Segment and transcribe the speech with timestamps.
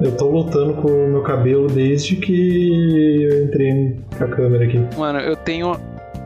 [0.00, 4.78] Eu tô lutando com o meu cabelo desde que eu entrei com a câmera aqui.
[4.96, 5.76] Mano, eu tenho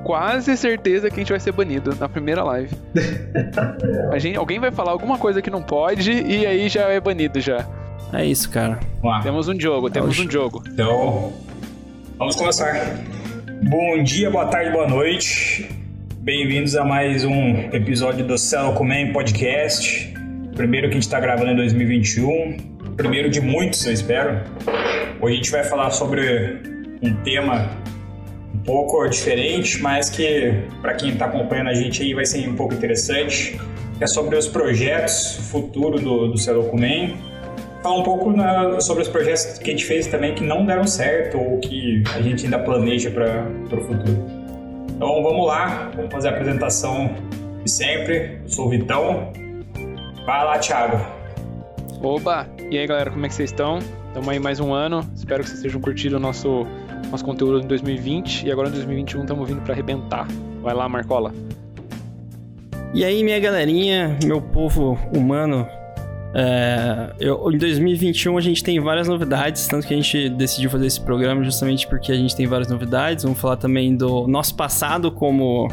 [0.04, 2.68] quase certeza que a gente vai ser banido na primeira live.
[4.12, 7.40] a gente, alguém vai falar alguma coisa que não pode e aí já é banido
[7.40, 7.66] já.
[8.12, 8.78] É isso, cara.
[9.22, 10.62] Temos um jogo, temos um jogo.
[10.68, 11.32] Então,
[12.18, 12.74] vamos começar.
[13.70, 15.66] Bom dia, boa tarde, boa noite.
[16.18, 20.12] Bem-vindos a mais um episódio do Cell Command Podcast.
[20.54, 24.40] Primeiro que a gente está gravando em 2021 primeiro de muitos, eu espero.
[25.20, 26.60] Hoje a gente vai falar sobre
[27.02, 27.70] um tema
[28.54, 32.54] um pouco diferente, mas que para quem está acompanhando a gente aí vai ser um
[32.54, 33.58] pouco interessante.
[34.00, 37.16] É sobre os projetos futuro do, do Celocumen.
[37.82, 40.86] Falar um pouco na, sobre os projetos que a gente fez também que não deram
[40.86, 44.26] certo ou que a gente ainda planeja para o futuro.
[44.88, 47.14] Então vamos lá, vamos fazer a apresentação
[47.64, 48.38] de sempre.
[48.42, 49.32] Eu sou o Vitão.
[50.24, 51.00] Vai lá, Thiago.
[52.02, 52.51] Oba!
[52.72, 53.80] E aí galera, como é que vocês estão?
[54.08, 55.06] Estamos aí mais um ano.
[55.14, 56.66] Espero que vocês estejam curtindo o nosso,
[57.10, 58.46] nosso conteúdo em 2020.
[58.46, 60.26] E agora em 2021 estamos vindo para arrebentar.
[60.62, 61.34] Vai lá, Marcola.
[62.94, 65.68] E aí, minha galerinha, meu povo humano.
[66.34, 70.86] É, eu, em 2021 a gente tem várias novidades, tanto que a gente decidiu fazer
[70.86, 73.22] esse programa justamente porque a gente tem várias novidades.
[73.22, 75.68] Vamos falar também do nosso passado como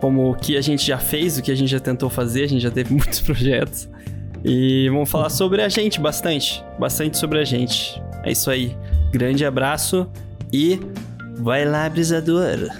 [0.00, 2.48] como o que a gente já fez, o que a gente já tentou fazer, a
[2.48, 3.90] gente já teve muitos projetos.
[4.44, 6.64] E vamos falar sobre a gente bastante.
[6.78, 8.02] Bastante sobre a gente.
[8.24, 8.76] É isso aí.
[9.12, 10.08] Grande abraço
[10.52, 10.80] e
[11.36, 12.70] vai lá, brisador.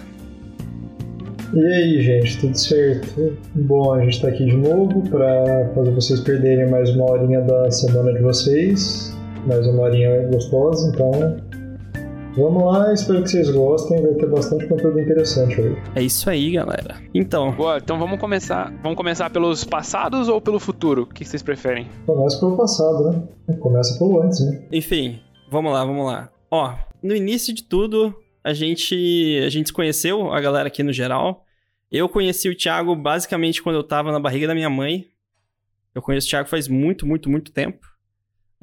[1.55, 3.37] E aí, gente, tudo certo?
[3.55, 7.71] Bom, a gente tá aqui de novo para fazer vocês perderem mais uma horinha da
[7.71, 9.15] semana de vocês.
[9.47, 11.37] Mais uma horinha gostosa, então
[12.35, 15.77] Vamos lá, espero que vocês gostem, vai ter bastante conteúdo interessante hoje.
[15.95, 16.97] É isso aí, galera.
[17.13, 17.53] Então.
[17.53, 18.73] Boa, então vamos começar.
[18.83, 21.03] Vamos começar pelos passados ou pelo futuro?
[21.03, 21.91] O que vocês preferem?
[22.07, 23.57] Começa pelo passado, né?
[23.61, 24.67] Começa pelo antes, né?
[24.73, 25.21] Enfim,
[25.51, 26.31] vamos lá, vamos lá.
[26.51, 30.93] Ó, no início de tudo, a gente a gente se conheceu, a galera aqui no
[30.93, 31.45] geral.
[31.91, 35.05] Eu conheci o Thiago basicamente quando eu tava na barriga da minha mãe.
[35.95, 37.92] Eu conheço o Thiago faz muito, muito, muito tempo.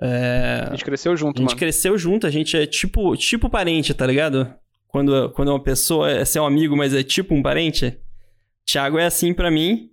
[0.01, 0.65] É...
[0.67, 1.59] A gente cresceu junto, A gente mano.
[1.59, 4.53] cresceu junto, a gente é tipo, tipo parente, tá ligado?
[4.87, 7.97] Quando, quando uma pessoa é seu amigo, mas é tipo um parente.
[8.65, 9.89] Thiago é assim para mim.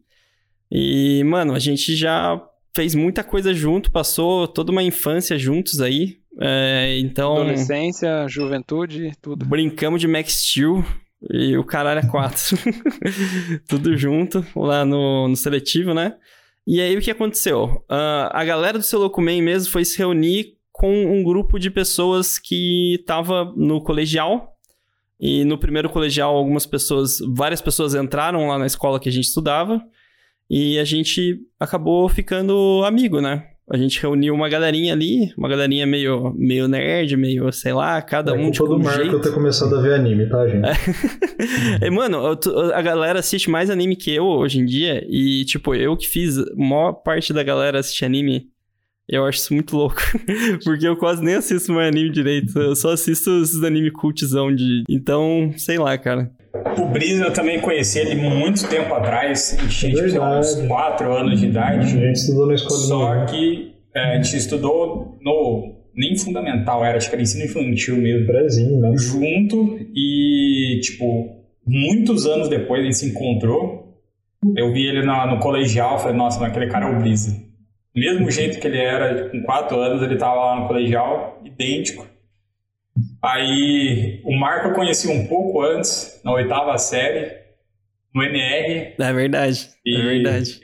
[0.70, 2.40] E, mano, a gente já
[2.74, 6.18] fez muita coisa junto, passou toda uma infância juntos aí.
[6.40, 7.36] É, então.
[7.36, 9.44] Adolescência, juventude, tudo.
[9.46, 10.84] Brincamos de Max Steel
[11.30, 12.56] e o caralho é quatro.
[13.68, 16.14] tudo junto lá no, no seletivo, né?
[16.66, 17.84] E aí o que aconteceu?
[17.90, 22.96] Uh, a galera do Celocumen mesmo foi se reunir com um grupo de pessoas que
[23.00, 24.52] estava no colegial.
[25.18, 29.24] E no primeiro colegial, algumas pessoas, várias pessoas entraram lá na escola que a gente
[29.24, 29.82] estudava.
[30.50, 33.55] E a gente acabou ficando amigo, né?
[33.68, 38.30] A gente reuniu uma galerinha ali, uma galerinha meio, meio nerd, meio, sei lá, cada
[38.30, 39.20] é, um de um Marco jeito.
[39.20, 40.64] ter começado a ver anime, tá, gente?
[41.82, 41.90] É.
[41.90, 42.38] mano,
[42.72, 46.36] a galera assiste mais anime que eu hoje em dia, e, tipo, eu que fiz
[46.56, 48.48] maior parte da galera assistir anime,
[49.08, 50.00] eu acho isso muito louco,
[50.64, 54.84] porque eu quase nem assisto mais anime direito, eu só assisto esses anime cultzão de...
[54.88, 56.30] Então, sei lá, cara.
[56.78, 61.40] O Brisa eu também conheci ele muito tempo atrás, a gente tinha uns 4 anos
[61.40, 61.86] de idade.
[61.86, 62.80] A gente estudou na escola.
[62.80, 65.74] Só que é, a gente estudou no.
[65.94, 68.26] Nem fundamental, era, acho que era ensino infantil mesmo.
[68.26, 68.92] Brasil, né?
[68.98, 73.96] Junto e, tipo, muitos anos depois a gente se encontrou.
[74.54, 77.45] Eu vi ele no, no colegial, falei, nossa, aquele cara é o Brisa.
[77.96, 82.06] Mesmo jeito que ele era, com 4 anos, ele tava lá no colegial, idêntico.
[83.22, 87.32] Aí o Marco eu conheci um pouco antes, na oitava série,
[88.14, 88.94] no NR.
[88.98, 90.60] É verdade, é verdade.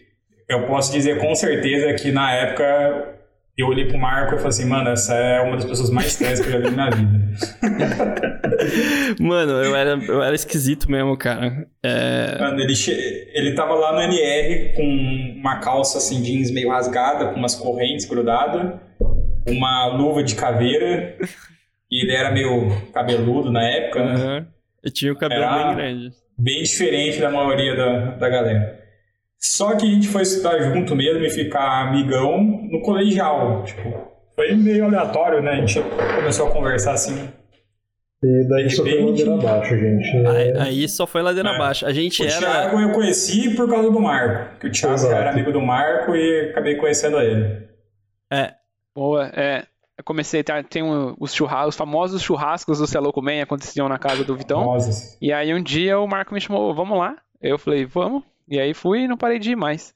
[0.49, 3.19] Eu posso dizer com certeza que na época
[3.63, 6.41] eu olhei pro Marco e falei assim, mano, essa é uma das pessoas mais estranhas
[6.41, 7.21] que eu já vi na vida.
[9.21, 11.67] mano, eu era, eu era esquisito mesmo, cara.
[11.83, 12.39] É...
[12.39, 12.93] Mano, ele, che...
[13.33, 18.05] ele tava lá no NR com uma calça assim, jeans meio rasgada, com umas correntes
[18.05, 18.75] grudadas,
[19.49, 21.17] uma luva de caveira
[21.91, 24.15] e ele era meio cabeludo na época, né?
[24.15, 24.47] Uhum.
[24.85, 26.13] E tinha o cabelo era bem grande.
[26.39, 28.82] Bem diferente da maioria da, da galera.
[29.43, 32.41] Só que a gente foi estudar junto mesmo e ficar amigão
[32.71, 33.65] no colegial.
[33.65, 33.93] Tipo,
[34.37, 35.53] foi meio aleatório, né?
[35.53, 35.81] A gente
[36.15, 37.29] começou a conversar assim.
[38.25, 40.27] E daí só foi ladeira abaixo, gente.
[40.29, 41.55] Aí, aí só foi ladeira é.
[41.57, 41.85] abaixo.
[41.85, 42.37] A gente o era.
[42.37, 44.61] O Thiago eu conheci por causa do Marco.
[44.61, 45.13] Que o Thiago Exato.
[45.13, 47.67] era amigo do Marco e acabei conhecendo ele.
[48.33, 48.55] É.
[48.95, 49.67] Boa, é
[49.99, 50.83] eu comecei a ter, tem
[51.19, 54.61] os churrascos, os famosos churrascos do Celoco Man aconteciam na casa do Vitão.
[54.61, 55.17] Famosos.
[55.21, 57.17] E aí um dia o Marco me chamou, vamos lá.
[57.41, 58.23] Eu falei, vamos.
[58.53, 59.95] E aí fui e não parei de ir mais.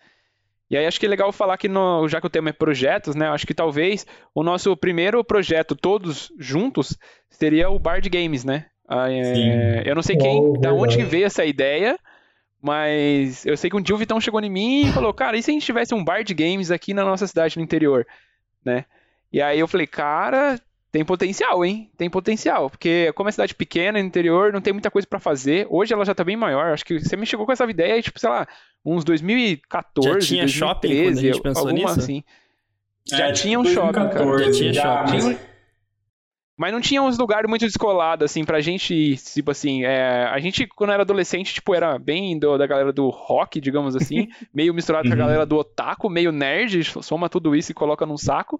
[0.70, 3.14] E aí acho que é legal falar que, no, já que o tema é projetos,
[3.14, 3.28] né?
[3.28, 6.96] Acho que talvez o nosso primeiro projeto, todos juntos,
[7.28, 8.64] seria o Bard Games, né?
[8.88, 11.98] Ah, é, eu não sei quem, Oh, da onde veio essa ideia,
[12.62, 15.42] mas eu sei que um dia o Vitão chegou em mim e falou, cara, e
[15.42, 18.06] se a gente tivesse um Bard Games aqui na nossa cidade, no interior,
[18.64, 18.86] né?
[19.30, 20.58] E aí eu falei, cara,
[20.96, 21.90] tem potencial, hein?
[21.98, 25.66] Tem potencial, porque como é cidade pequena, no interior, não tem muita coisa pra fazer.
[25.68, 28.18] Hoje ela já tá bem maior, acho que você me chegou com essa ideia, tipo,
[28.18, 28.46] sei lá,
[28.82, 32.00] uns 2014, Já tinha shopping quando a 2013, gente pensou alguma nisso?
[32.00, 32.24] assim.
[33.06, 33.74] Já É, tinha um 2014,
[34.08, 34.44] shopping, cara.
[34.44, 35.22] Já tinha shopping.
[35.34, 35.56] mas-
[36.58, 40.66] Mas não tinha uns lugares muito descolados, assim, pra gente, tipo assim, é, a gente,
[40.66, 45.06] quando era adolescente, tipo, era bem do- da galera do rock, digamos assim, meio misturado
[45.06, 45.18] com a Uhum.
[45.22, 48.58] galera do otaku, meio nerd, soma tudo isso e coloca num saco.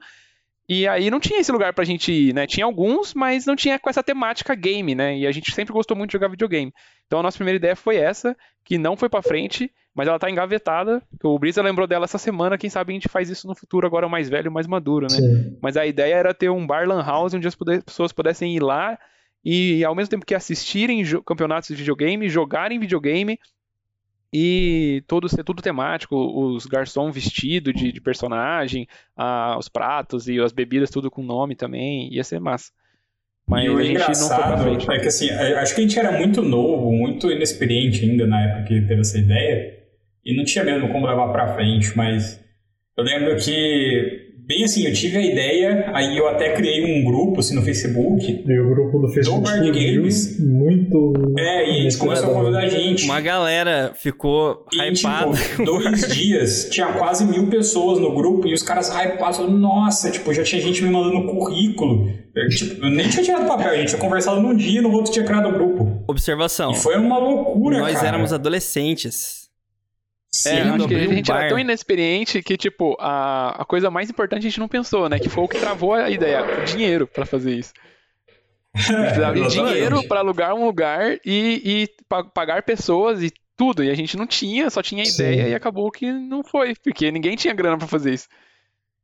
[0.69, 2.47] E aí não tinha esse lugar pra gente ir, né?
[2.47, 5.17] Tinha alguns, mas não tinha com essa temática game, né?
[5.17, 6.73] E a gente sempre gostou muito de jogar videogame.
[7.07, 10.29] Então a nossa primeira ideia foi essa, que não foi pra frente, mas ela tá
[10.29, 11.01] engavetada.
[11.23, 14.09] O Brisa lembrou dela essa semana, quem sabe a gente faz isso no futuro, agora
[14.09, 15.17] mais velho, mais maduro, né?
[15.17, 15.57] Sim.
[15.63, 18.99] Mas a ideia era ter um bar lan house onde as pessoas pudessem ir lá
[19.45, 23.39] e ao mesmo tempo que assistirem campeonatos de videogame, jogarem videogame
[24.39, 28.87] e todo ser tudo temático, os garçom vestido de, de personagem,
[29.17, 32.71] ah, os pratos e as bebidas tudo com nome também, ia ser massa.
[33.49, 34.91] Mas e o a gente não engraçado frente.
[34.91, 38.65] é que assim, acho que a gente era muito novo, muito inexperiente ainda na época
[38.65, 39.79] que teve essa ideia,
[40.23, 42.39] e não tinha mesmo como levar pra frente, mas
[42.95, 47.41] eu lembro que, bem assim, eu tive a ideia, aí eu até criei um grupo
[47.41, 50.39] assim no Facebook, E o grupo do Facebook Board explodiu Games.
[50.41, 51.13] muito.
[51.39, 53.05] é, e eles começaram a convidar a gente.
[53.05, 55.33] Uma galera ficou E, hypada.
[55.37, 60.11] tipo, dois dias, tinha quase mil pessoas no grupo e os caras hypados, falando, nossa,
[60.11, 62.09] tipo, já tinha gente me mandando currículo.
[62.35, 64.93] Eu, tipo, eu nem tinha tirado papel, a gente tinha conversado num dia e no
[64.93, 66.05] outro tinha criado o grupo.
[66.07, 66.71] Observação.
[66.73, 68.09] E foi uma loucura, Nós cara.
[68.09, 69.46] éramos adolescentes.
[70.31, 73.65] Sim, É, acho que a abriu um gente era tão inexperiente que, tipo, a, a
[73.65, 75.19] coisa mais importante a gente não pensou, né?
[75.19, 77.73] Que foi o que travou a ideia, o dinheiro pra fazer isso.
[78.75, 79.73] A gente precisava de exatamente.
[79.73, 83.83] dinheiro pra alugar um lugar e, e pa- pagar pessoas e tudo.
[83.83, 85.15] E a gente não tinha, só tinha Sim.
[85.15, 88.29] ideia e acabou que não foi, porque ninguém tinha grana pra fazer isso.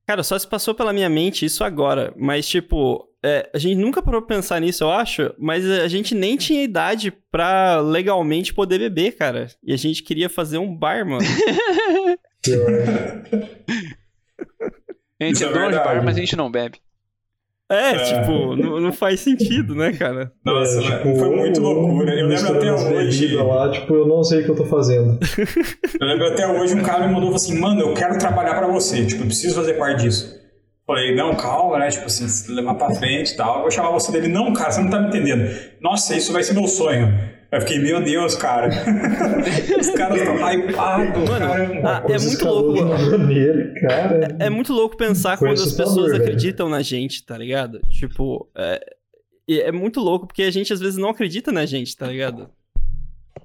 [0.06, 2.12] Cara, só se passou pela minha mente isso agora.
[2.16, 5.32] Mas, tipo, é, a gente nunca parou pra pensar nisso, eu acho.
[5.38, 9.46] Mas a gente nem tinha idade pra legalmente poder beber, cara.
[9.62, 11.24] E a gente queria fazer um bar, mano.
[15.20, 16.78] A gente Isso é, é dono de bar, mas a gente não bebe.
[17.70, 17.98] É, É.
[18.20, 20.32] tipo, não, não faz sentido, né, cara?
[20.44, 22.12] Nossa, É, mas foi muito loucura.
[22.12, 23.34] Eu lembro até hoje.
[23.36, 25.18] Lá, tipo, eu não sei o que eu tô fazendo.
[26.00, 29.06] Eu lembro até hoje um cara me mandou assim, mano, eu quero trabalhar pra você,
[29.06, 30.41] tipo, eu preciso fazer parte disso.
[30.86, 31.88] Falei, não, calma, né?
[31.90, 33.56] Tipo assim, se levar pra frente e tal.
[33.56, 35.48] Eu vou chamar você dele, não, cara, você não tá me entendendo.
[35.80, 37.08] Nossa, isso vai ser meu sonho.
[37.52, 38.68] Eu fiquei, meu Deus, cara.
[39.78, 41.88] Os caras estão hypados, Mano, caramba.
[41.88, 42.84] ah, é muito louco.
[43.18, 44.36] maneira, cara.
[44.40, 46.22] É muito louco pensar Foi quando as pessoas velho.
[46.22, 47.80] acreditam na gente, tá ligado?
[47.90, 48.94] Tipo, é,
[49.48, 52.48] é muito louco porque a gente às vezes não acredita na gente, tá ligado?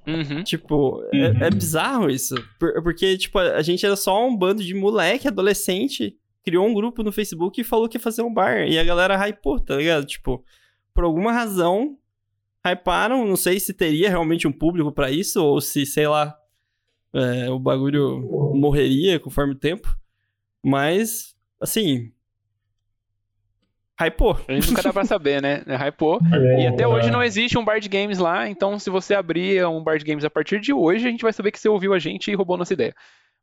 [0.06, 0.42] Uhum.
[0.42, 1.42] Tipo, Uhum.
[1.42, 2.34] é, é bizarro isso.
[2.58, 6.16] Por- porque, tipo, a gente era só um bando de moleque, adolescente,
[6.48, 8.66] criou um grupo no Facebook e falou que ia fazer um bar.
[8.66, 10.06] E a galera hypou, tá ligado?
[10.06, 10.42] Tipo,
[10.94, 11.98] por alguma razão,
[12.66, 13.26] hyparam.
[13.26, 16.34] Não sei se teria realmente um público pra isso, ou se, sei lá,
[17.12, 18.20] é, o bagulho
[18.54, 19.94] morreria conforme o tempo.
[20.64, 22.10] Mas, assim.
[24.00, 24.38] Hypou.
[24.48, 25.62] A gente nunca dá pra saber, né?
[25.66, 26.18] É, Hypou.
[26.32, 26.88] É, E até cara.
[26.88, 30.04] hoje não existe um bar de games lá, então se você abrir um bar de
[30.04, 32.34] games a partir de hoje, a gente vai saber que você ouviu a gente e
[32.34, 32.94] roubou nossa ideia.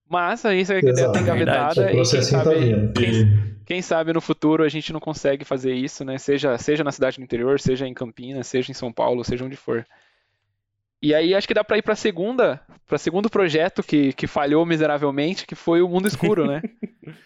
[0.09, 4.69] Mas aí ideia Exato, engavetada O e quem sabe, quem, quem sabe no futuro a
[4.69, 6.17] gente não consegue fazer isso, né?
[6.17, 9.55] Seja, seja na cidade do interior, seja em Campinas, seja em São Paulo, seja onde
[9.55, 9.85] for.
[11.01, 14.65] E aí acho que dá pra ir pra segunda, para segundo projeto que, que falhou
[14.65, 16.61] miseravelmente, que foi o Mundo Escuro, né?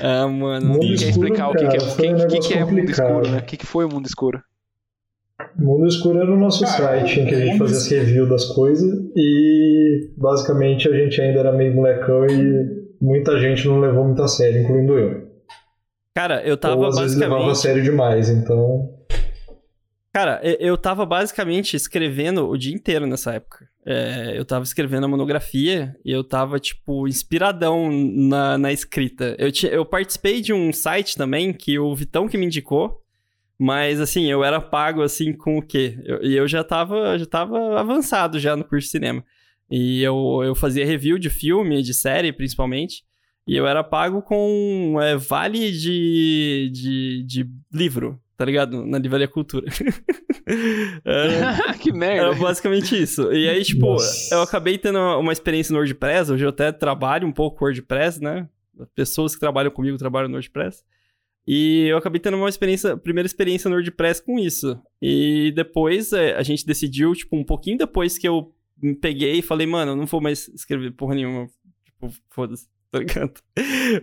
[0.00, 0.74] Ah, mano.
[0.74, 2.64] Mundo Quem quer explicar o que, que cara, é, um que, que, negócio que é
[2.64, 2.88] Mundo.
[2.88, 3.38] Escuro, né?
[3.38, 4.40] O que, que foi o Mundo Escuro?
[5.56, 8.44] Mundo Escuro era o nosso Cara, site em que a gente fazia as reviews das
[8.46, 14.22] coisas e basicamente a gente ainda era meio molecão e muita gente não levou muito
[14.22, 15.32] a sério, incluindo eu.
[16.14, 17.62] Cara, eu Ou tava às vezes levava a basicamente.
[17.62, 18.88] sério demais, então.
[20.12, 23.66] Cara, eu tava basicamente escrevendo o dia inteiro nessa época.
[23.84, 29.34] É, eu tava escrevendo a monografia e eu tava, tipo, inspiradão na, na escrita.
[29.38, 33.01] Eu, eu participei de um site também que o Vitão que me indicou,
[33.64, 35.96] mas assim, eu era pago assim com o quê?
[36.04, 39.24] Eu- E eu, já tava, já tava avançado já no curso de cinema.
[39.70, 43.04] E eu, eu fazia review de filme, de série principalmente.
[43.46, 48.84] E eu era pago com é, vale de, de, de livro, tá ligado?
[48.86, 49.66] Na Livraria Cultura.
[51.04, 52.26] era, que merda.
[52.28, 53.32] era basicamente isso.
[53.32, 54.34] E aí, tipo, Nossa.
[54.34, 58.20] eu acabei tendo uma experiência no WordPress, hoje eu até trabalho um pouco com WordPress,
[58.22, 58.48] né?
[58.94, 60.82] Pessoas que trabalham comigo trabalham no WordPress.
[61.46, 64.78] E eu acabei tendo uma experiência, primeira experiência no WordPress com isso.
[65.00, 69.42] E depois é, a gente decidiu, tipo, um pouquinho depois que eu me peguei e
[69.42, 71.48] falei, mano, não vou mais escrever porra nenhuma.
[71.84, 73.40] Tipo, foda-se, tá ligado?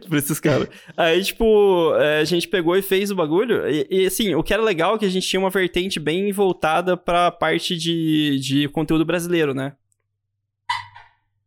[0.08, 0.67] pra esses caras.
[0.98, 3.67] Aí, tipo, é, a gente pegou e fez o bagulho.
[3.69, 6.31] E, e, assim, o que era legal é que a gente tinha uma vertente bem
[6.34, 9.74] voltada pra parte de, de conteúdo brasileiro, né?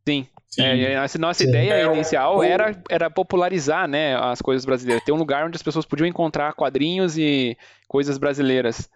[0.06, 0.26] Sim.
[0.48, 0.62] Sim.
[0.62, 1.48] É, e a nossa Sim.
[1.48, 5.02] ideia É, inicial era, era popularizar né, as coisas brasileiras.
[5.02, 7.56] Ter um lugar onde as pessoas podiam encontrar quadrinhos e
[7.88, 8.90] coisas brasileiras.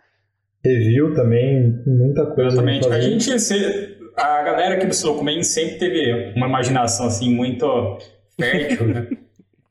[0.62, 2.56] Review também, muita coisa.
[2.56, 2.88] Exatamente.
[2.88, 3.30] A gente,
[4.16, 7.98] a galera aqui do Slowcoman sempre teve uma imaginação assim muito
[8.38, 9.08] fértil, né?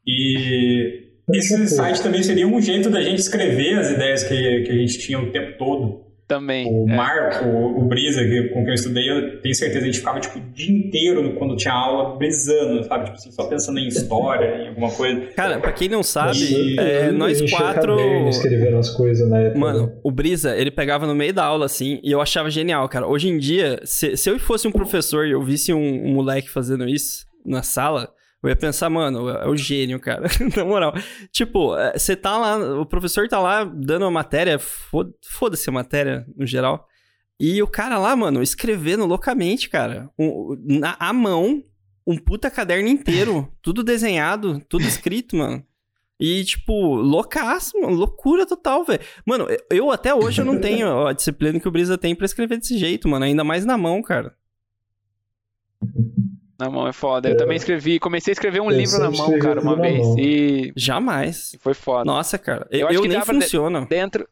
[0.08, 4.76] E esse site também seria um jeito da gente escrever as ideias que, que a
[4.76, 6.05] gente tinha o tempo todo.
[6.28, 6.68] Também.
[6.68, 6.96] O é.
[6.96, 10.20] Marco, o Brisa, que, com quem eu estudei, eu tenho certeza que a gente ficava
[10.20, 13.06] tipo, o dia inteiro quando tinha aula brisando, sabe?
[13.06, 15.22] Tipo assim, só pensando em história, em alguma coisa.
[15.36, 18.00] Cara, pra quem não sabe, E- é, nós quatro.
[18.30, 19.60] escrevendo as coisas na época.
[19.60, 19.94] Mano, né?
[20.04, 23.08] o Brisa, ele pegava no meio da aula, assim, e eu achava genial, cara.
[23.08, 26.50] Hoje em dia, se, se eu fosse um professor e eu visse um, um moleque
[26.50, 28.10] fazendo isso na sala,
[28.44, 30.28] eu ia pensar, mano, é o gênio, cara.
[30.56, 30.94] na moral.
[31.32, 35.74] Tipo, é, você tá lá, o professor tá lá dando uma matéria, fo- foda-se a
[35.74, 36.88] matéria no geral.
[37.40, 40.10] E o cara lá, mano, escrevendo loucamente, cara.
[40.18, 41.64] Um, na, à mão,
[42.08, 45.66] um puta caderno inteiro, tudo desenhado, tudo escrito, mano.
[46.18, 47.94] E, tipo, loucaço, mano.
[47.96, 49.02] Loucura total, velho.
[49.26, 52.58] Mano, eu até hoje eu não tenho a disciplina que o Brisa tem pra escrever
[52.58, 53.26] desse jeito, mano.
[53.26, 54.34] Ainda mais na mão, cara.
[56.58, 57.30] Na mão é foda.
[57.30, 59.82] Eu também escrevi, comecei a escrever um Eu livro na sempre mão, cara, uma na
[59.82, 60.00] vez.
[60.00, 60.16] mão.
[60.18, 61.56] E Jamais.
[61.60, 62.06] foi foda.
[62.06, 62.66] Nossa, cara.
[62.72, 63.86] Eu Eu, acho que nem dá pra- funciona.
[63.86, 64.28] Dentro,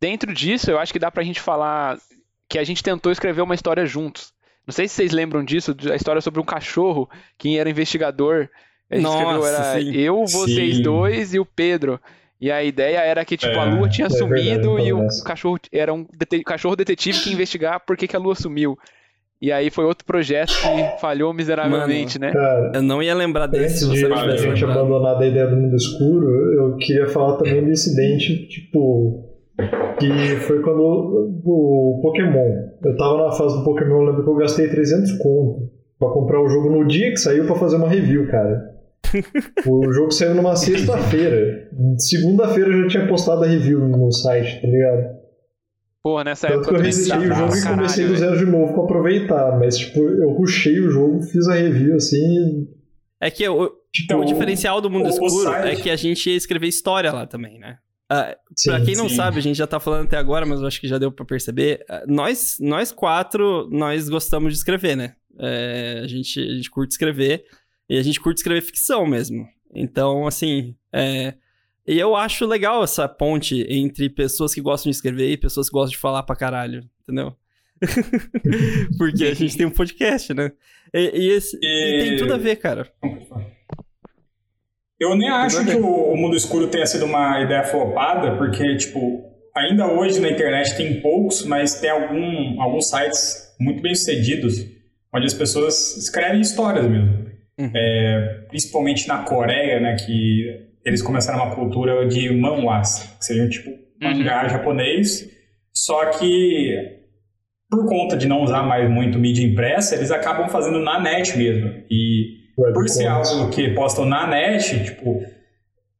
[0.00, 1.98] dentro disso, eu acho que dá pra gente falar
[2.48, 4.32] que a gente tentou escrever uma história juntos.
[4.66, 7.08] Não sei se vocês lembram disso, a história sobre um cachorro
[7.38, 8.48] que era investigador.
[8.90, 9.96] A gente Nossa, escreveu, era sim.
[9.96, 10.82] eu, vocês Sim.
[10.82, 12.00] dois e o Pedro.
[12.40, 14.98] E a ideia era que, tipo, a É, lua tinha é verdade, sumido e o
[14.98, 15.24] parece.
[15.24, 18.78] cachorro era um dete- cachorro detetive que ia investigar por que, que a lua sumiu.
[19.40, 22.32] E aí foi outro projeto que falhou miseravelmente, né?
[22.32, 25.56] Cara, Eu não ia lembrar desse se antes de a gente abandonar a ideia do
[25.56, 29.28] mundo escuro, eu queria falar também do incidente, tipo,
[29.98, 32.66] que foi quando o, o Pokémon.
[32.82, 36.42] Eu tava na fase do Pokémon, eu lembro que eu gastei 300 conto pra comprar
[36.42, 38.74] o jogo no dia que saiu pra fazer uma review, cara.
[39.66, 41.68] O jogo saiu numa sexta-feira.
[41.98, 45.15] Segunda-feira eu já tinha postado a review no site, tá ligado?
[46.06, 48.44] Porra, nessa Tanto época que eu resetei o jogo e caralho, comecei do zero de
[48.46, 49.58] novo pra aproveitar.
[49.58, 52.68] Mas, tipo, eu rushei o jogo, fiz a review assim.
[53.20, 53.72] É que o,
[54.04, 56.68] Então, o diferencial do mundo o- o escuro site- é que a gente ia escrever
[56.68, 57.78] história lá também, né?
[58.08, 59.16] Ah, Sim, pra quem não sim.
[59.16, 61.24] sabe, a gente já tá falando até agora, mas eu acho que já deu pra
[61.24, 61.84] perceber.
[61.90, 65.14] ah, Nós, nós quatro, nós gostamos de escrever, né?
[65.40, 67.42] É, a, gente, a gente curte escrever
[67.90, 69.44] e a gente curte escrever ficção mesmo.
[69.74, 71.34] Então, assim, é,
[71.86, 75.72] e eu acho legal essa ponte entre pessoas que gostam de escrever e pessoas que
[75.74, 77.34] gostam de falar pra caralho, entendeu?
[78.98, 80.50] Porque a gente tem um podcast, né?
[80.94, 82.90] E, e esse- e tem tudo a ver, cara.
[84.98, 89.24] Eu nem acho que o, o mundo escuro tenha sido uma ideia flopada, porque, tipo,
[89.54, 94.58] ainda hoje na internet tem poucos, mas tem algum, alguns sites muito bem sucedidos,
[95.14, 97.26] onde as pessoas escrevem histórias mesmo.
[97.58, 97.70] Uhum.
[97.74, 103.70] É, principalmente na Coreia, né, que eles começaram uma cultura de manhwas, que seriam tipo
[104.00, 105.28] mangá japonês,
[105.74, 106.96] só que
[107.68, 111.82] por conta de não usar mais muito mídia impressa, eles acabam fazendo na net mesmo.
[111.90, 112.36] E
[112.72, 115.20] por ser algo que postam na net, tipo,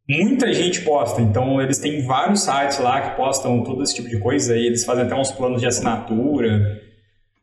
[0.09, 1.21] muita gente posta.
[1.21, 4.57] Então, eles têm vários sites lá que postam todo esse tipo de coisa.
[4.57, 6.81] E eles fazem até uns planos de assinatura.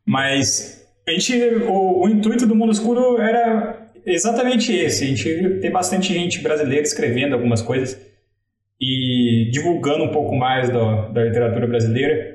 [0.07, 5.03] Mas a gente, o, o intuito do Mundo Escuro era exatamente esse.
[5.03, 7.99] A gente tem bastante gente brasileira escrevendo algumas coisas
[8.81, 12.33] e divulgando um pouco mais da, da literatura brasileira.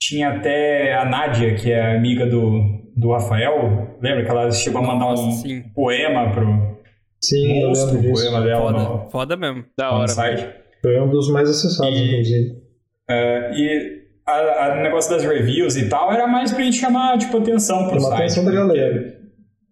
[0.00, 2.62] Tinha até a Nádia, que é amiga do,
[2.96, 3.96] do Rafael.
[4.00, 5.62] Lembra que ela chegou a mandar um sim.
[5.74, 6.76] poema pro
[7.20, 9.64] Sim, monstro, o poema dela Foda, no, foda mesmo.
[9.76, 10.08] Da hora.
[10.08, 10.46] site.
[10.82, 12.56] Foi um dos mais acessados, E- inclusive.
[13.08, 17.88] É, e a- negócio das reviews e tal era mais pra gente chamar tipo, atenção
[17.88, 18.20] pro Chamar a site.
[18.32, 19.15] atenção da galera.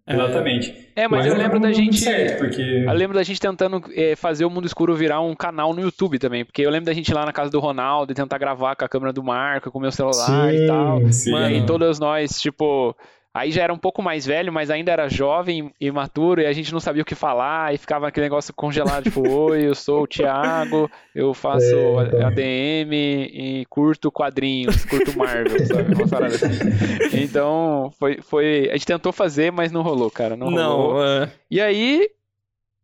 [0.07, 0.89] Exatamente.
[0.95, 1.97] É, mas eu era lembro da gente.
[1.97, 2.61] Certo, porque...
[2.61, 6.19] Eu lembro da gente tentando eh, fazer o Mundo Escuro virar um canal no YouTube
[6.19, 6.45] também.
[6.45, 8.85] Porque eu lembro da gente ir lá na casa do Ronaldo e tentar gravar com
[8.85, 10.99] a câmera do Marco, com o meu celular e tal.
[11.05, 11.29] Sim, Sim.
[11.29, 11.65] E Mano.
[11.65, 12.95] todos nós, tipo,
[13.35, 16.53] Aí já era um pouco mais velho, mas ainda era jovem e imaturo, e a
[16.53, 20.03] gente não sabia o que falar, e ficava aquele negócio congelado, tipo, oi, eu sou
[20.03, 22.27] o Thiago, eu faço É, então.
[22.27, 25.93] ADM e curto quadrinhos, curto Marvel, sabe?
[25.93, 26.47] Uma parada assim.
[27.11, 28.69] Então, foi, foi.
[28.69, 30.37] A gente tentou fazer, mas não rolou, cara.
[30.37, 30.93] Não, rolou.
[30.93, 32.09] Não, é, E aí,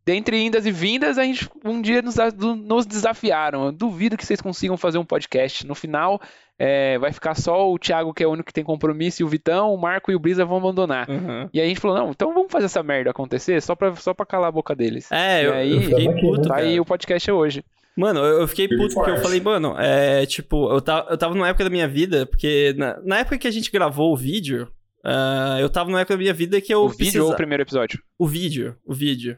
[0.04, 3.66] dentre indas e vindas, a gente um dia nos, nos desafiaram.
[3.66, 5.66] Eu duvido que vocês consigam fazer um podcast.
[5.66, 6.20] No final,
[6.64, 9.28] é, vai ficar só o Thiago, que é o único que tem compromisso, e o
[9.28, 11.10] Vitão, o Marco e o Brisa vão abandonar.
[11.10, 11.48] uhum.
[11.52, 14.14] E aí a gente falou, não, então vamos fazer essa merda acontecer só pra, só
[14.14, 15.10] pra calar a boca deles.
[15.10, 16.48] É, E eu, aí, eu fiquei aqui, puto?
[16.48, 16.82] Tá aí cara.
[16.82, 17.64] o podcast é hoje.
[17.96, 21.48] Mano, eu fiquei puto porque eu falei, mano, é tipo, eu tava, eu tava numa
[21.48, 24.68] época da minha vida, porque na, na época que a gente gravou o vídeo,
[25.04, 27.36] ah, eu tava numa época da minha vida que eu o vídeo precisa- ou o
[27.36, 28.00] primeiro episódio?
[28.18, 29.36] O vídeo, o vídeo.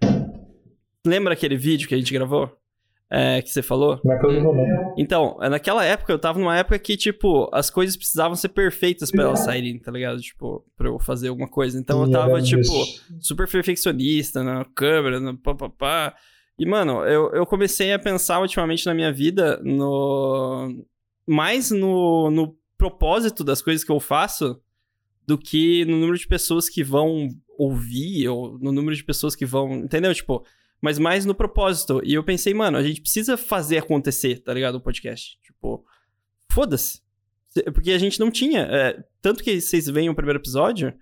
[1.07, 2.51] Lembra aquele vídeo que a gente gravou?
[3.11, 4.01] É, que você falou?
[4.05, 4.95] Naquele momento.
[4.97, 9.11] Então, é, naquela época, eu tava numa época que, tipo, as coisas precisavam ser perfeitas
[9.11, 10.21] pra elas saírem, tá ligado?
[10.21, 11.79] Tipo, pra eu fazer alguma coisa.
[11.79, 12.63] Então eu E tava, era tipo,
[13.21, 16.15] super perfeccionista na câmera, no papapá.
[16.59, 20.85] E, mano, eu, eu comecei a pensar ultimamente na minha vida no.
[21.27, 24.61] Mais no, no propósito das coisas que eu faço
[25.27, 29.47] do que no número de pessoas que vão ouvir ou no número de pessoas que
[29.47, 29.73] vão.
[29.77, 30.13] Entendeu?
[30.15, 30.45] Tipo,
[30.85, 32.03] mas mais no propósito.
[32.05, 34.75] E eu pensei, mano, a gente precisa fazer acontecer, tá ligado?
[34.75, 35.39] O podcast.
[35.43, 35.83] Tipo,
[36.53, 37.01] foda-se.
[37.73, 38.69] Porque a gente não tinha.
[38.71, 40.93] é, tanto que vocês veem o primeiro episódio,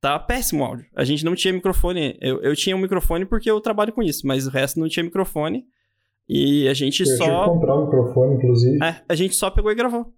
[0.00, 0.86] tá péssimo o áudio.
[0.96, 2.16] A gente não tinha microfone.
[2.18, 5.04] Eu, eu tinha um microfone porque eu trabalho com isso, mas o resto não tinha
[5.04, 5.66] microfone.
[6.26, 7.44] E a gente Eu só.
[7.50, 8.82] comprar um microfone, inclusive.
[8.82, 10.14] É, a gente só pegou e gravou.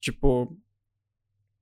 [0.00, 0.56] Tipo.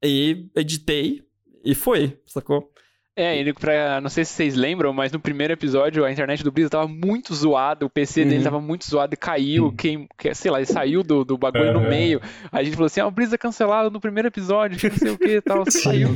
[0.02, 1.22] E editei
[1.62, 2.72] e foi, sacou?
[3.16, 6.50] É, ele pra, não sei se vocês lembram, mas no primeiro episódio a internet do
[6.50, 8.42] Brisa tava muito zoada, o PC dele Uhum.
[8.42, 11.78] tava muito zoado e caiu, quem, que- sei lá, ele saiu do, do bagulho no
[11.78, 11.88] Aham.
[11.90, 12.20] meio.
[12.50, 15.18] Aí a gente falou assim, ah, o Brisa cancelado no primeiro episódio, não sei o
[15.18, 16.08] que e tal, saiu.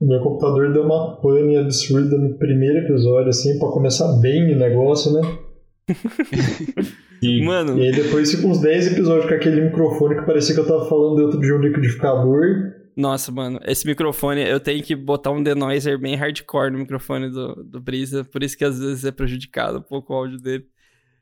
[0.00, 5.12] Meu computador deu uma pane absurda no primeiro episódio, assim, pra começar bem o negócio,
[5.12, 5.20] né?
[7.24, 10.60] E, Mano, E aí depois ficou uns 10 episódios com aquele microfone que parecia que
[10.60, 12.72] eu tava falando dentro de um liquidificador.
[12.96, 17.54] Nossa, mano, esse microfone, eu tenho que botar um denoiser bem hardcore no microfone do,
[17.64, 20.64] do Brisa, por isso que às vezes é prejudicado um pouco o áudio dele.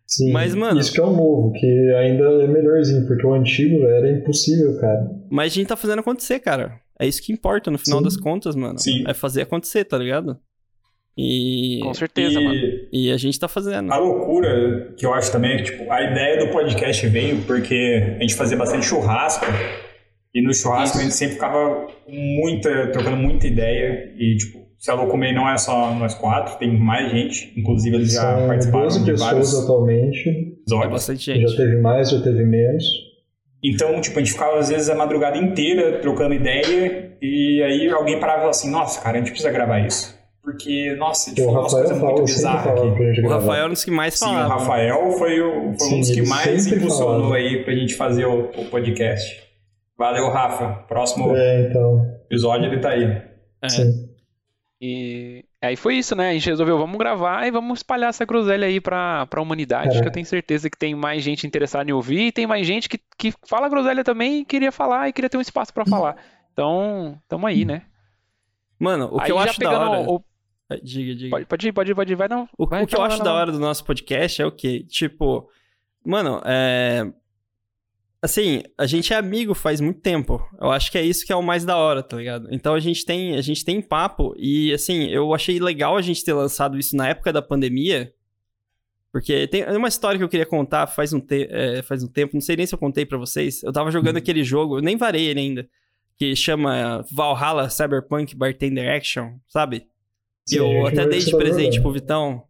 [0.06, 3.84] Sim, Mas, mano- Isso que é o novo, que ainda é melhorzinho, porque o antigo
[3.86, 5.08] era impossível, cara.
[5.30, 6.80] Mas a gente tá fazendo acontecer, cara.
[6.98, 8.04] É isso que importa no final Sim.
[8.04, 8.76] das contas, mano.
[8.78, 9.04] Sim.
[9.06, 10.36] É fazer acontecer, tá ligado?
[11.16, 12.54] E, Com certeza, mano.
[12.54, 13.92] e e a gente tá fazendo.
[13.92, 18.16] a loucura que eu acho também é que, tipo, a ideia do podcast veio porque
[18.18, 19.44] a gente fazia bastante churrasco.
[20.34, 24.12] E no churrasco a gente sempre ficava muita, trocando muita ideia.
[24.16, 27.52] E, tipo, se a Locomei não é só nós quatro, tem mais gente.
[27.56, 30.28] Inclusive, eles já São participaram 12 de vários pessoas atualmente.
[30.28, 30.92] É episódios.
[30.92, 31.56] bastante Já gente.
[31.56, 32.84] teve mais, já teve menos.
[33.62, 37.10] Então, tipo, a gente ficava às vezes a madrugada inteira trocando ideia.
[37.20, 40.18] E aí alguém parava e falava assim: Nossa, cara, a gente precisa gravar isso.
[40.42, 43.20] Porque, nossa, a gente O falou umas Rafael coisas muito fala aqui.
[43.20, 43.28] O.
[43.28, 44.48] Rafael é um dos que mais Sim, o.
[44.48, 47.34] Rafael foi, o, foi Sim, um dos que mais impulsionou falava.
[47.36, 49.49] aí pra gente fazer o, o podcast.
[50.00, 50.82] Valeu, Rafa.
[50.88, 52.06] Próximo É, então.
[52.24, 53.04] episódio ele tá aí.
[53.62, 53.68] É.
[53.68, 54.08] Sim.
[54.80, 56.30] E aí foi isso, né?
[56.30, 60.00] A gente resolveu, vamos gravar e vamos espalhar essa groselha aí pra, pra humanidade, Caraca.
[60.02, 62.88] que eu tenho certeza que tem mais gente interessada em ouvir e tem mais gente
[62.88, 66.16] que, que fala groselha também e queria falar e queria ter um espaço pra falar.
[66.54, 67.82] Então, tamo aí, né?
[68.78, 70.10] Mano, o que aí eu acho da hora.
[70.10, 70.24] o-
[70.70, 71.30] É, Diga, diga.
[71.30, 72.48] Pode, pode ir, pode ir, pode ir, vai não.
[72.56, 74.82] O, vai, o que eu acho vai, da hora do nosso podcast é o quê?
[74.88, 75.46] Tipo,
[76.06, 77.06] mano, é.
[78.22, 80.46] Assim, a gente é amigo faz muito tempo.
[80.60, 82.48] Eu acho que é isso que é o mais da hora, tá ligado?
[82.50, 86.22] Então a gente tem, a gente tem papo e assim, eu achei legal a gente
[86.22, 88.12] ter lançado isso na época da pandemia.
[89.10, 92.34] Porque tem uma história que eu queria contar faz um, te é, faz um tempo,
[92.34, 93.62] não sei nem se eu contei pra vocês.
[93.62, 95.68] Eu tava jogando aquele jogo, eu nem varei ele ainda,
[96.16, 99.88] que chama Valhalla Cyberpunk Bartender Action, sabe?
[100.46, 102.44] Sim, eu até dei de presente pro Vitão.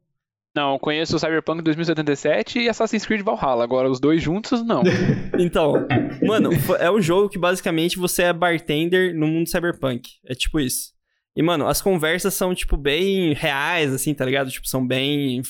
[0.55, 3.63] Não, conheço Cyberpunk 2077 e Assassin's Creed Valhalla.
[3.63, 4.83] Agora, os dois juntos, não.
[5.39, 5.87] Então,
[6.23, 10.11] mano, é um jogo que basicamente você é bartender no mundo cyberpunk.
[10.27, 10.93] É tipo isso.
[11.37, 14.51] E, mano, as conversas são, tipo, bem reais, assim, tá ligado?
[14.51, 15.41] Tipo, são bem,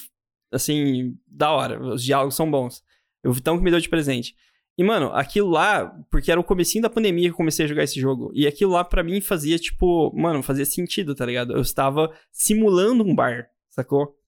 [0.52, 1.82] assim, da hora.
[1.82, 2.82] Os diálogos são bons.
[3.24, 4.34] O Vitão que me deu de presente.
[4.76, 7.84] E, mano, aquilo lá, porque era o comecinho da pandemia que eu comecei a jogar
[7.84, 8.30] esse jogo.
[8.34, 11.54] E aquilo lá, pra mim, fazia, tipo, mano, fazia sentido, tá ligado?
[11.54, 14.19] Eu estava simulando um bar, sacou?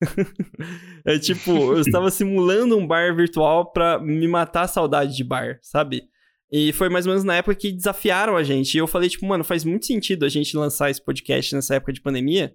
[1.04, 5.58] é tipo, eu estava simulando um bar virtual pra me matar a saudade de bar,
[5.62, 6.04] sabe?
[6.52, 8.74] E foi mais ou menos na época que desafiaram a gente.
[8.74, 11.92] E eu falei, tipo, mano, faz muito sentido a gente lançar esse podcast nessa época
[11.92, 12.52] de pandemia.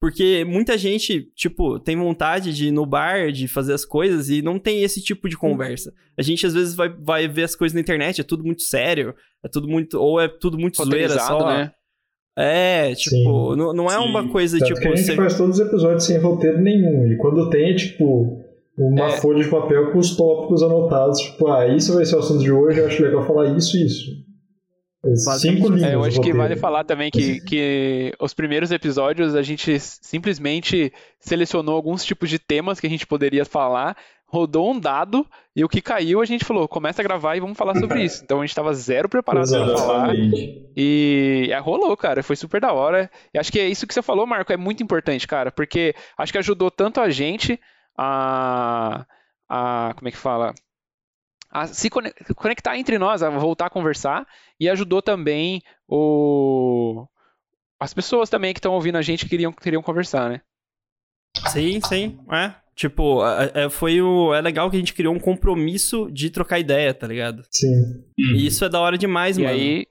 [0.00, 4.42] Porque muita gente, tipo, tem vontade de ir no bar, de fazer as coisas e
[4.42, 5.92] não tem esse tipo de conversa.
[6.18, 9.14] A gente às vezes vai, vai ver as coisas na internet, é tudo muito sério,
[9.42, 9.98] é tudo muito.
[9.98, 11.46] Ou é tudo muito zoeira só.
[11.46, 11.72] né?
[12.38, 14.04] É, tipo, não, não é Sim.
[14.10, 14.80] uma coisa Tanto tipo.
[14.80, 17.06] que a gente você- faz todos os episódios sem roteiro nenhum.
[17.10, 18.42] E quando tem, é tipo,
[18.78, 19.16] uma É.
[19.16, 21.18] folha de papel com os tópicos anotados.
[21.20, 23.86] Tipo, ah, isso vai ser o assunto de hoje, eu acho legal falar isso e
[23.86, 24.26] isso.
[25.04, 29.36] É Cinco linhas É, eu acho que vale falar também que, que os primeiros episódios
[29.36, 33.96] a gente simplesmente selecionou alguns tipos de temas que a gente poderia falar,
[34.36, 37.56] rodou um dado e o que caiu a gente falou, começa a gravar e vamos
[37.56, 38.22] falar sobre isso.
[38.22, 40.14] Então a gente tava zero preparado pra falar
[40.76, 43.10] e é, rolou, cara, foi super da hora.
[43.32, 46.32] E acho que é isso que você falou, Marco, é muito importante, cara, porque acho
[46.32, 47.58] que ajudou tanto a gente
[47.96, 49.06] a,
[49.48, 50.54] a como é que fala?
[51.50, 54.26] A se cone- conectar entre nós, a voltar a conversar,
[54.60, 57.06] e ajudou também o
[57.80, 60.40] as pessoas também que estão ouvindo a gente que queriam, queriam conversar, né?
[61.48, 62.18] Sim, sim.
[62.30, 62.54] É.
[62.76, 64.34] Tipo, é, é- foi o.
[64.34, 67.42] É legal que a gente criou um compromisso de trocar ideia, tá ligado?
[67.50, 67.72] Sim.
[68.34, 69.54] E isso é da hora demais, E mano.
[69.54, 69.86] aí,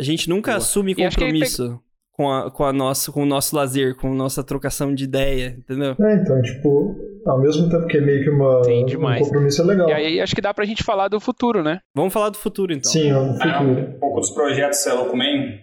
[0.00, 0.58] A gente nunca Boa.
[0.58, 1.78] assume compromisso
[2.12, 5.54] com, a, com, a nossa, com o nosso lazer, com a nossa trocação de ideia,
[5.58, 5.94] entendeu?
[6.00, 9.20] É, então, tipo, ao mesmo tempo que é meio que uma, Sim, um demais.
[9.26, 9.88] compromisso é legal.
[9.88, 11.80] e aí acho que dá pra gente falar do futuro, né?
[11.94, 12.90] Vamos falar do futuro, então.
[12.90, 13.80] Sim, é um Ah, futuro.
[13.80, 15.58] um pouco dos projetos Celocomen.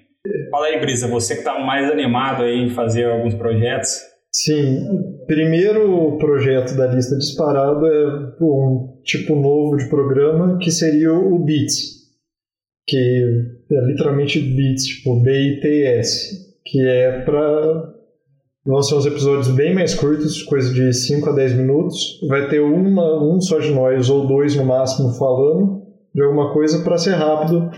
[0.52, 3.90] Fala aí, Brisa, você que tá mais animado aí em fazer alguns projetos.
[4.32, 4.86] Sim,
[5.30, 12.00] primeiro projeto da lista disparado é um tipo novo de programa que seria o Beats,
[12.88, 17.94] que é literalmente Beats, tipo B-I-T-S, que é para
[18.66, 22.20] vão ser uns episódios bem mais curtos, coisa de 5 a 10 minutos.
[22.28, 26.84] Vai ter uma, um só de nós ou dois no máximo falando de alguma coisa
[26.84, 27.70] para ser rápido.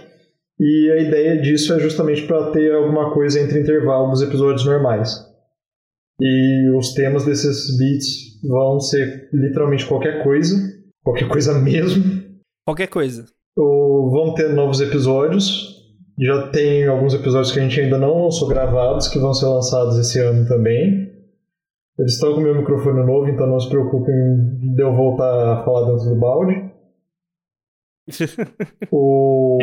[0.58, 5.31] E a ideia disso é justamente para ter alguma coisa entre intervalo dos episódios normais.
[6.22, 10.56] E os temas desses beats vão ser literalmente qualquer coisa,
[11.04, 12.04] qualquer coisa mesmo.
[12.66, 13.26] Qualquer coisa.
[13.58, 15.80] Ou vão ter novos episódios.
[16.20, 19.98] Já tem alguns episódios que a gente ainda não lançou gravados, que vão ser lançados
[19.98, 21.10] esse ano também.
[21.98, 24.14] Eles estão com o meu microfone novo, então não se preocupem
[24.76, 26.72] de eu voltar a falar dentro do balde.
[28.92, 29.58] O...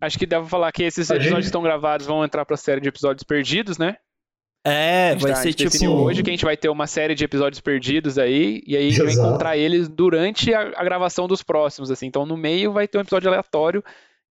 [0.00, 2.44] Acho que dá pra falar que esses A episódios gente- que estão gravados vão entrar
[2.44, 3.96] pra série de episódios perdidos, né?
[4.68, 5.86] É, A gente vai tá- ser tipo.
[5.92, 8.90] hoje que a gente vai ter uma série de episódios perdidos aí, e aí a
[8.90, 12.06] gente vai encontrar eles durante a, a gravação dos próximos, assim.
[12.06, 13.82] Então no meio vai ter um episódio aleatório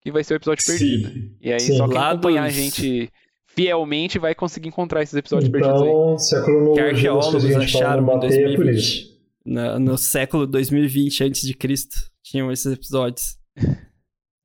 [0.02, 1.10] que vai ser o episódio perdido.
[1.10, 1.32] Sim.
[1.40, 1.78] E aí Sim.
[1.78, 3.12] só quem Lá acompanhar dos- a gente
[3.56, 5.88] fielmente vai conseguir encontrar esses episódios perdidos aí.
[5.88, 8.78] Então, se a Que cronologia arqueólogos que a gente fala acharam bater, é por 2020.
[8.80, 9.14] isso.
[9.46, 13.38] na- no século 2020 antes de Cristo tinham esses episódios.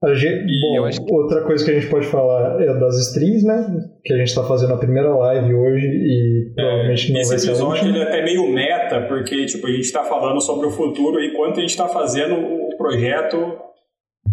[0.02, 2.96] A gente, bom, eu acho que- outra coisa que a gente pode falar é das
[3.08, 3.66] streams, né?
[4.04, 7.48] Que a gente tá fazendo a primeira live hoje e provavelmente não Esse vai ser
[7.48, 7.88] a episódio última.
[7.90, 11.58] ele é até meio meta, porque tipo, a gente está falando sobre o futuro enquanto
[11.58, 13.58] a gente está fazendo o projeto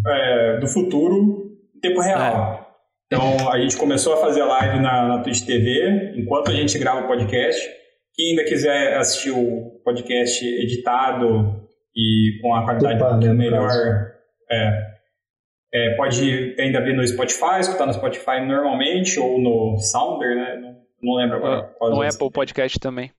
[0.07, 2.63] é, do futuro em tempo real.
[3.07, 7.05] Então a gente começou a fazer live na, na Twitch TV enquanto a gente grava
[7.05, 7.59] o podcast.
[8.15, 11.59] Quem ainda quiser assistir o podcast editado
[11.95, 13.69] e com a qualidade Opa, né, melhor,
[14.51, 14.94] é,
[15.75, 20.57] é, pode ainda ver no Spotify, escutar no Spotify normalmente ou no Sounder, né?
[20.61, 21.63] Não, não lembro agora.
[21.77, 23.11] qual No Apple Podcast também.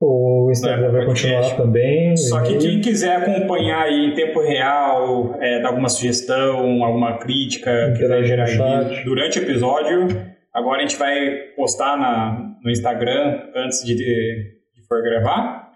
[0.00, 1.34] O Instagram É, vai podcast.
[1.34, 2.16] continuar também.
[2.16, 7.92] Só que quem quiser acompanhar aí em tempo real, é, dar alguma sugestão, alguma crítica,
[7.96, 10.06] quiser Interagir durante o episódio,
[10.52, 15.72] agora a gente vai postar na, no Instagram antes de, de for gravar.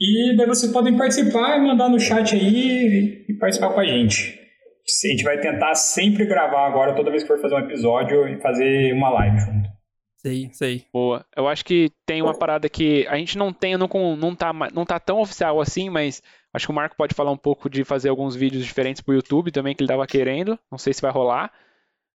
[0.00, 4.39] E daí vocês podem participar e mandar no chat aí e participar com a gente.
[5.04, 8.40] A gente vai tentar sempre gravar agora, toda vez que for fazer um episódio, e
[8.40, 9.68] fazer uma live junto.
[10.18, 10.84] Sei, sei.
[10.92, 11.24] Boa.
[11.34, 14.52] Eu acho que tem uma parada que a gente não tem, não, com- não, tá,
[14.74, 16.22] não tá tão oficial assim, mas
[16.52, 19.50] acho que o Marco pode falar um pouco de fazer alguns vídeos diferentes pro YouTube
[19.50, 20.58] também, que ele tava querendo.
[20.70, 21.50] Não sei se vai rolar.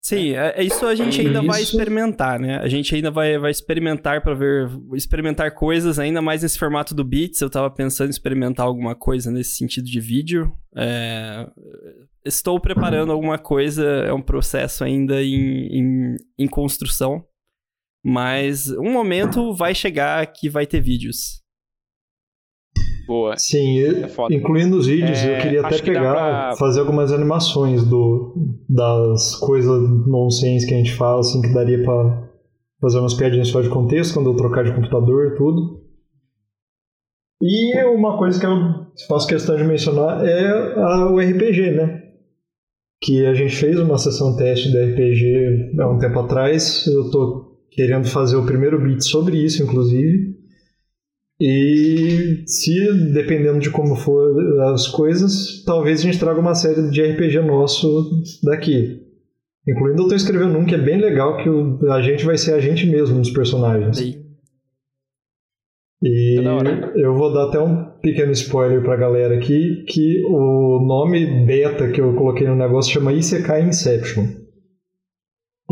[0.05, 1.71] Sim, é, é isso a gente ainda vai Isso.
[1.71, 2.57] experimentar, né?
[2.57, 7.05] A gente ainda vai, vai experimentar pra ver, experimentar coisas, ainda mais nesse formato do
[7.05, 7.41] Beats.
[7.41, 10.53] Eu tava pensando em experimentar alguma coisa nesse sentido de vídeo.
[10.77, 11.49] É,
[12.25, 17.25] estou preparando alguma coisa, é um processo ainda em, em, em construção.
[18.05, 21.42] Mas um momento vai chegar que vai ter vídeos.
[23.07, 23.35] Boa.
[23.37, 28.35] Sim, É incluindo os vídeos, É, eu queria até pegar, pra- fazer algumas animações do,
[28.69, 32.29] das coisas nonsense que a gente fala, assim, que daria pra
[32.81, 35.83] fazer umas piadinhas fora de contexto quando eu trocar de computador e tudo.
[37.43, 38.57] E uma coisa que eu
[39.09, 42.03] faço questão de mencionar é a- o RPG, né?
[43.03, 46.87] Que a gente fez uma sessão teste de RPG há um tempo atrás.
[46.87, 50.32] Eu tô querendo fazer o primeiro beat sobre isso, inclusive.
[51.45, 52.73] E se,
[53.13, 54.33] dependendo de como for
[54.73, 58.11] as coisas, talvez a gente traga uma série de RPG nosso
[58.45, 59.01] daqui.
[59.69, 62.53] Incluindo eu tô escrevendo um que é bem legal, que o- a gente vai ser
[62.55, 63.99] a gente mesmo dos personagens.
[63.99, 64.23] Aí.
[66.05, 66.93] E É hora.
[66.97, 72.01] eu vou dar até um pequeno spoiler pra galera aqui, que o nome beta que
[72.01, 74.27] eu coloquei no negócio chama Isekai Inception.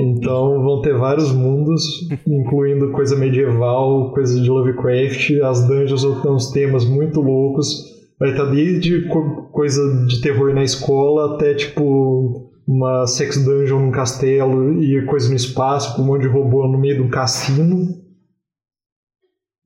[0.00, 1.82] Então vão ter vários mundos,
[2.26, 7.88] incluindo coisa medieval, coisa de Lovecraft, as dungeons vão ter uns temas muito loucos.
[8.18, 13.90] Vai estar desde co- coisa de terror na escola até tipo uma sex dungeon num
[13.90, 17.98] castelo e coisa no espaço, com um monte de robô no meio de um cassino.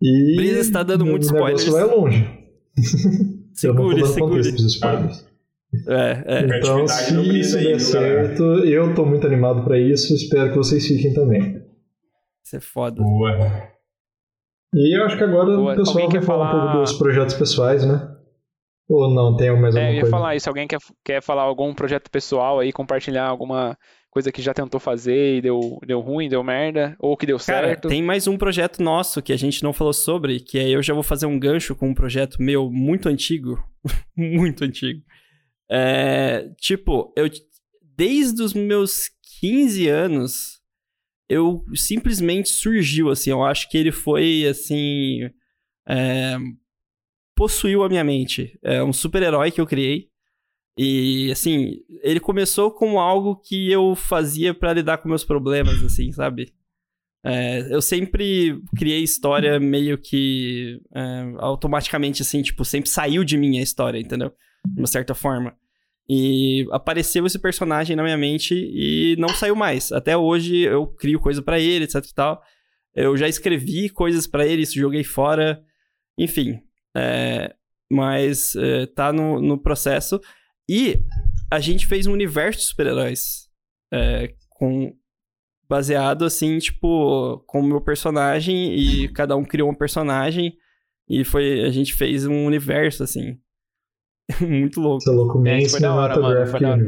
[0.00, 1.88] E Brisa está dando o muitos negócio spoilers.
[1.90, 2.28] vai longe.
[3.54, 4.42] Segure, segure.
[5.88, 6.40] É, é.
[6.40, 10.14] Então, Criatividade se isso aí, der certo, eu tô muito animado pra isso.
[10.14, 11.62] Espero que vocês fiquem também.
[12.44, 13.02] Isso é foda.
[13.02, 13.72] Boa.
[14.74, 15.72] E eu acho que agora Boa.
[15.72, 18.10] o pessoal Alguém quer falar um falar- pouco dos projetos pessoais, né?
[18.88, 20.10] Ou não, tem mais É, alguma eu ia coisa?
[20.16, 20.48] falar isso.
[20.48, 23.78] Alguém quer, quer falar algum projeto pessoal aí, compartilhar alguma
[24.10, 27.66] coisa que já tentou fazer e deu, deu ruim, deu merda, ou que deu Cara,
[27.68, 27.88] certo?
[27.88, 30.92] tem mais um projeto nosso que a gente não falou sobre, que aí eu já
[30.94, 33.58] vou fazer um gancho com um projeto meu muito antigo.
[34.16, 35.00] muito antigo.
[35.70, 37.28] É, tipo, eu
[37.96, 40.60] desde os meus 15 anos,
[41.28, 45.30] eu simplesmente surgiu, assim, eu acho que ele foi, assim,
[45.88, 46.36] é,
[47.34, 48.58] possuiu a minha mente.
[48.62, 50.08] É um super-herói que eu criei.
[50.76, 56.10] E, assim, ele começou como algo que eu fazia pra lidar com meus problemas, assim,
[56.10, 56.52] sabe?
[57.24, 61.00] É, eu sempre criei história meio que é,
[61.38, 64.32] automaticamente, assim, tipo, sempre saiu de mim a história, entendeu?
[64.66, 65.56] De uma certa forma.
[66.08, 69.90] E apareceu esse personagem na minha mente e não saiu mais.
[69.90, 72.42] Até hoje eu crio coisa pra ele, etc e tal.
[72.94, 75.62] Eu já escrevi coisas pra ele, isso joguei fora.
[76.18, 76.60] Enfim.
[76.96, 77.54] é,
[77.90, 80.20] mas é, tá no, no processo.
[80.68, 81.00] E
[81.50, 83.48] a gente fez um universo de super-heróis.
[83.92, 84.94] é, com
[85.68, 90.56] baseado assim, tipo, com o meu personagem e cada um criou um personagem
[91.08, 93.38] e foi a gente fez um universo assim.
[94.40, 95.00] Muito louco.
[95.00, 96.84] Você é louco, É, Man isso foi da hora, mano, foi da hora.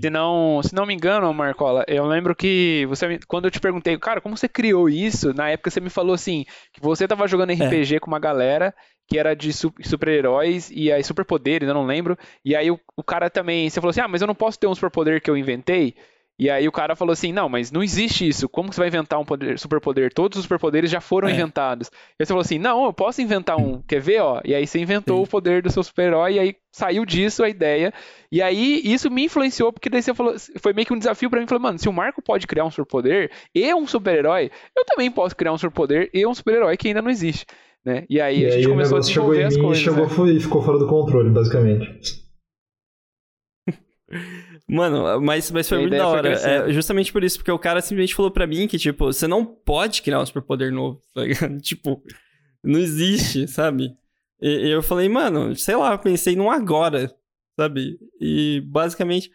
[0.00, 3.98] Se não, se não me engano, Marcola, eu lembro que você, quando eu te perguntei,
[3.98, 5.34] cara, como você criou isso?
[5.34, 8.74] Na época você me falou assim, que você tava jogando RPG com uma galera
[9.06, 12.16] que era de su- super-heróis e aí superpoderes, eu não lembro.
[12.44, 14.66] E aí o, o cara também, você falou assim, ah, mas eu não posso ter
[14.66, 15.94] um superpoder que eu inventei?
[16.38, 18.48] E aí o cara falou assim, não, mas não existe isso.
[18.48, 20.12] Como você vai inventar um poder, superpoder?
[20.14, 21.32] Todos os superpoderes já foram É.
[21.32, 21.88] inventados.
[21.88, 21.90] E
[22.22, 23.82] aí você falou assim, não, eu posso inventar um.
[23.82, 24.40] Quer ver, ó?
[24.44, 25.22] E aí você inventou Sim.
[25.24, 27.92] o poder do seu super-herói e aí saiu disso a ideia.
[28.30, 31.40] E aí, isso me influenciou, porque daí você falou, foi meio que um desafio pra
[31.40, 35.10] mim, falei, mano, se o Marco pode criar um superpoder e um super-herói, eu também
[35.10, 37.46] posso criar um superpoder e um super-herói que ainda não existe,
[37.84, 38.04] né?
[38.08, 40.06] E aí E a aí gente o começou a desenvolver em as e coisas, chegou,
[40.26, 40.38] né?
[40.40, 42.27] ficou fora do controle, basicamente.
[44.66, 46.30] Mano, mas, mas foi muito da hora.
[46.30, 49.44] É, justamente por isso, porque o cara simplesmente falou pra mim que, tipo, você não
[49.44, 51.60] pode criar um superpoder novo, tá ligado?
[51.60, 52.02] tipo,
[52.62, 53.94] não existe, sabe?
[54.40, 57.14] E, eu falei, mano, sei lá, eu pensei num agora,
[57.56, 57.98] sabe?
[58.20, 59.30] E basicamente,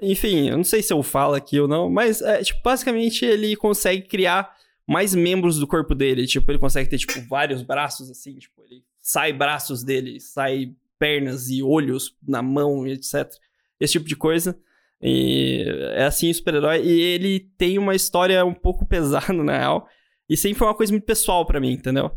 [0.00, 3.54] enfim, eu não sei se eu falo aqui ou não, mas, é, tipo, basicamente ele
[3.56, 4.52] consegue criar
[4.86, 6.26] mais membros do corpo dele.
[6.26, 11.50] Tipo, ele consegue ter, tipo, vários braços, assim, tipo, ele sai braços dele, sai pernas
[11.50, 13.30] e olhos na mão, e etc.
[13.80, 14.58] Esse tipo de coisa.
[15.00, 15.64] E
[15.94, 16.82] é assim o super-herói.
[16.84, 19.88] E ele tem uma história um pouco pesada, na real.
[20.28, 22.10] E sempre foi uma coisa muito pessoal pra mim, entendeu?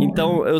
[0.00, 0.58] Então, eu,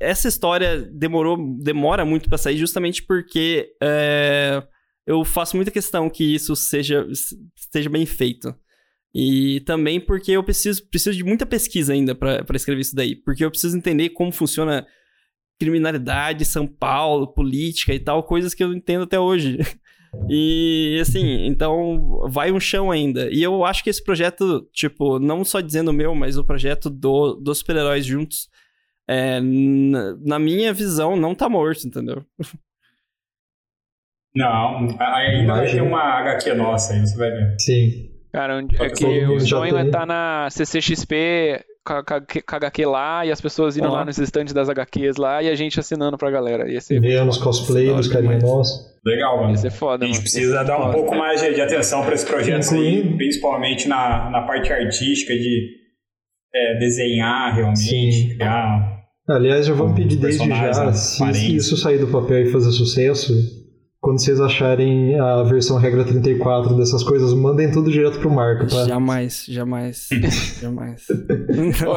[0.00, 4.62] essa história demorou, demora muito pra sair justamente porque é,
[5.06, 7.06] eu faço muita questão que isso seja,
[7.70, 8.54] seja bem feito.
[9.14, 13.14] E também porque eu preciso, preciso de muita pesquisa ainda pra escrever isso daí.
[13.14, 14.84] Porque eu preciso entender como funciona
[15.64, 19.58] criminalidade, São Paulo, política e tal, coisas que eu não entendo até hoje.
[20.28, 23.28] E assim, então vai um chão ainda.
[23.32, 26.88] E eu acho que esse projeto, tipo, não só dizendo o meu, mas o projeto
[26.88, 28.48] do, dos super-heróis juntos,
[29.08, 32.24] é, na, minha visão, não tá morto, entendeu?
[34.36, 37.56] Não, ainda vai ter uma HQ nossa aí, você vai ver.
[37.60, 38.10] Sim.
[38.32, 43.30] Cara, onde- é que o sonho é estar na CCXP com a HQ lá e
[43.30, 43.92] as pessoas indo Ó.
[43.92, 46.70] lá nos estandes das HQs lá e a gente assinando pra galera.
[46.70, 48.94] Ia ser, Vendo os cosplay Da hora dos carinha nossos.
[49.04, 49.50] Legal, mano.
[49.50, 50.22] ia ser foda, A gente mano.
[50.22, 50.92] precisa dar um foda.
[50.94, 55.68] pouco mais de, de atenção para esse projeto aí, principalmente na, na parte artística de
[56.54, 58.28] é, desenhar realmente, Sim.
[58.36, 58.94] criar.
[59.28, 61.42] Aliás, já vamos pedir desde já, se aparentes.
[61.66, 63.32] isso sair do papel e fazer sucesso,
[64.04, 68.84] quando vocês acharem a versão regra 34 dessas coisas, mandem tudo direto pro Marco, tá?
[68.86, 70.08] Jamais, jamais,
[70.60, 71.06] jamais.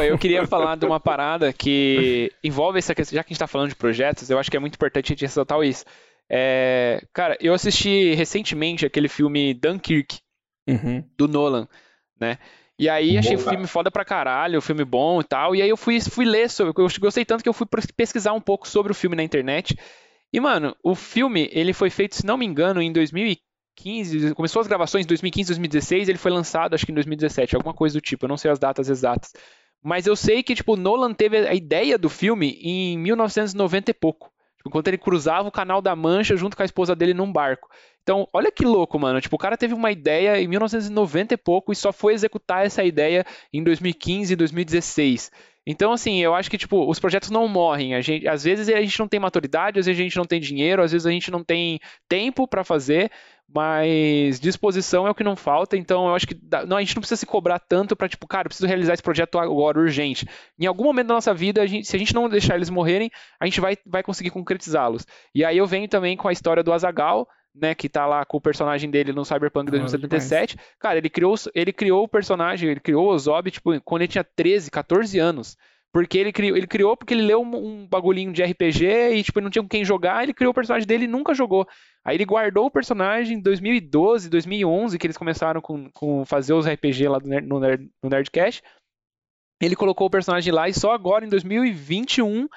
[0.08, 3.48] Eu queria falar de uma parada que envolve essa questão, já que a gente tá
[3.48, 5.84] falando de projetos, eu acho que é muito importante a gente ressaltar isso.
[6.30, 10.18] É, cara, eu assisti recentemente aquele filme Dunkirk,
[10.70, 11.04] Uhum.
[11.18, 11.68] do Nolan,
[12.20, 12.38] né?
[12.80, 15.56] E aí achei o filme foda pra caralho, o filme bom e tal.
[15.56, 16.74] E aí eu fui, fui ler sobre.
[16.78, 17.66] Eu gostei tanto que eu fui
[17.96, 19.76] pesquisar um pouco sobre o filme na internet.
[20.32, 24.34] E, mano, o filme, ele foi feito, se não me engano, em 2015.
[24.34, 26.10] Começou as gravações em 2015, 2016.
[26.10, 28.26] Ele foi lançado, acho que em 2017, alguma coisa do tipo.
[28.26, 29.32] Eu não sei as datas exatas.
[29.82, 34.32] Mas eu sei que, tipo, Nolan teve a ideia do filme em 1990 e pouco.
[34.58, 37.70] Tipo, enquanto ele cruzava o Canal da Mancha junto com a esposa dele num barco.
[38.08, 39.20] Então, olha que louco, mano.
[39.20, 42.82] Tipo, o cara teve uma ideia em 1990 e pouco e só foi executar essa
[42.82, 45.30] ideia em 2015 e 2016.
[45.66, 47.96] Então, assim, eu acho que, tipo, os projetos não morrem.
[47.96, 50.40] A gente, às vezes a gente não tem maturidade, às vezes a gente não tem
[50.40, 53.12] dinheiro, às vezes a gente não tem tempo pra fazer,
[53.54, 55.76] mas disposição é o que não falta.
[55.76, 58.26] Então, eu acho que dá- não, a gente não precisa se cobrar tanto pra, tipo,
[58.26, 60.26] cara, eu preciso realizar esse projeto agora, urgente.
[60.58, 63.12] Em algum momento da nossa vida, a gente- se a gente não deixar eles morrerem,
[63.38, 65.06] a gente vai, vai conseguir concretizá-los.
[65.36, 67.28] E aí eu venho também com a história do Azagal,
[67.60, 70.58] né, que tá lá com o personagem dele no Cyberpunk Ah, 2077.
[70.80, 74.24] Cara, ele criou, ele criou o personagem, ele criou o Zob, tipo, quando ele tinha
[74.24, 75.58] 13, 14 anos.
[75.94, 79.40] Porque ele criou, ele criou porque ele leu um, um bagulhinho de RPG e, tipo,
[79.40, 81.66] não tinha com quem jogar, ele criou o personagem dele e nunca jogou.
[82.06, 86.68] Aí ele guardou o personagem em 2012, 2011, que eles começaram com, com fazer os
[86.68, 88.62] RPG lá do no, Nerd, no Nerdcast.
[89.62, 92.48] Ele colocou o personagem lá e só agora, em 2021,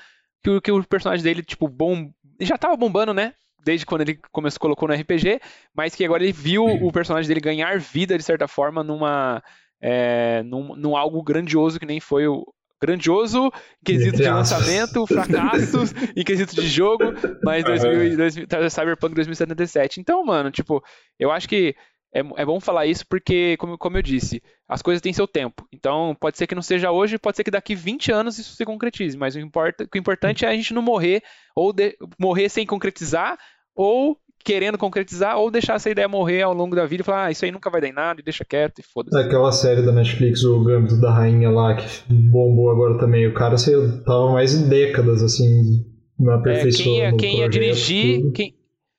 [0.42, 2.10] que, o- que o personagem dele, tipo, bom.
[2.40, 3.32] Já tava bombando, né?
[3.64, 5.40] Desde quando ele começou, colocou no RPG,
[5.74, 9.42] mas que agora ele viu o personagem dele ganhar vida, de certa forma, numa.
[9.82, 12.44] É, num, num algo grandioso que nem foi o.
[12.82, 17.12] Grandioso em quesito de lançamento, fracassos em quesito de jogo,
[17.44, 20.00] mas 2000, e 2000, tá, Cyberpunk 2077.
[20.00, 20.82] Então, mano, tipo,
[21.18, 21.76] eu acho que
[22.12, 25.66] é, é bom falar isso porque, como, como eu disse, as coisas têm seu tempo.
[25.72, 28.64] Então, pode ser que não seja hoje, pode ser que daqui 20 anos isso se
[28.64, 29.16] concretize.
[29.16, 31.22] Mas o, importa, o importante é a gente não morrer,
[31.54, 33.38] ou de- morrer sem concretizar,
[33.74, 37.30] ou querendo concretizar, ou deixar essa ideia morrer ao longo da vida e falar, ah,
[37.30, 39.16] isso aí nunca vai dar em nada, e deixa quieto e foda-se.
[39.18, 43.26] Aquela série da Netflix, o Gambito da Rainha lá, que bombou agora também.
[43.26, 45.84] O cara lá, tava mais décadas, assim,
[46.26, 48.32] É, aperfeiçoando quem ia, o quem ia projeto, dirigir, tudo.
[48.32, 48.54] quem,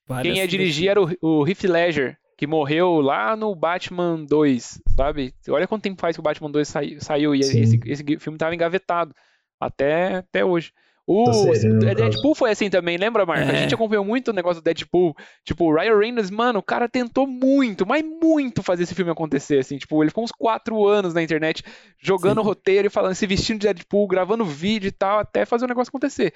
[0.08, 4.82] Várias Quem ia dirigir era o, o Heath Ledger, que morreu lá no Batman 2,
[4.97, 5.32] sabe?
[5.47, 8.56] Olha quanto tempo faz que o Batman 2 sai- saiu e esse, esse filme tava
[8.56, 9.13] engavetado
[9.60, 10.73] até, até hoje.
[11.08, 11.96] O né, caso.
[11.96, 13.44] Deadpool foi assim também, lembra, Marco?
[13.50, 13.58] A É.
[13.58, 15.16] gente acompanhou muito o negócio do Deadpool.
[15.44, 19.60] Tipo, o Ryan Reynolds, mano, o cara tentou muito, mas muito fazer esse filme acontecer,
[19.60, 19.78] assim.
[19.78, 21.64] Tipo, ele ficou uns quatro anos na internet
[22.02, 22.48] jogando Sim.
[22.48, 25.90] roteiro e falando, se vestindo de Deadpool, gravando vídeo e tal, até fazer o negócio
[25.90, 26.34] acontecer.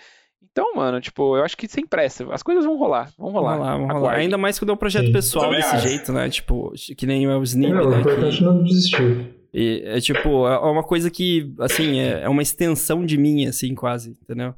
[0.51, 2.25] Então, mano, tipo, eu acho que sem pressa.
[2.31, 3.57] As coisas vão rolar, vão rolar.
[3.59, 4.13] Lá, vamos rolar.
[4.15, 5.11] Ainda mais quando é um projeto Sim.
[5.11, 5.87] pessoal desse acho.
[5.87, 6.29] jeito, né?
[6.29, 7.99] Tipo, que nem o Snip, É, o né?
[7.99, 9.34] importante que- não desistir.
[9.57, 13.73] E é tipo, é uma coisa que, assim, é, é uma extensão de mim, assim,
[13.73, 14.53] quase, entendeu?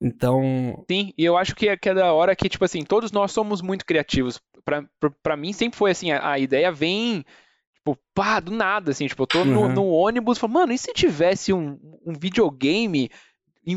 [0.00, 3.12] Então, Sim, e eu acho que é, que é da hora que, tipo assim, todos
[3.12, 4.40] nós somos muito criativos.
[4.64, 7.24] Pra, pra, pra mim sempre foi assim, a, a ideia vem,
[7.74, 9.72] tipo, pá, do nada, assim, tipo, eu tô no, Uhum.
[9.74, 13.10] no ônibus falo, mano, e se tivesse um, um videogame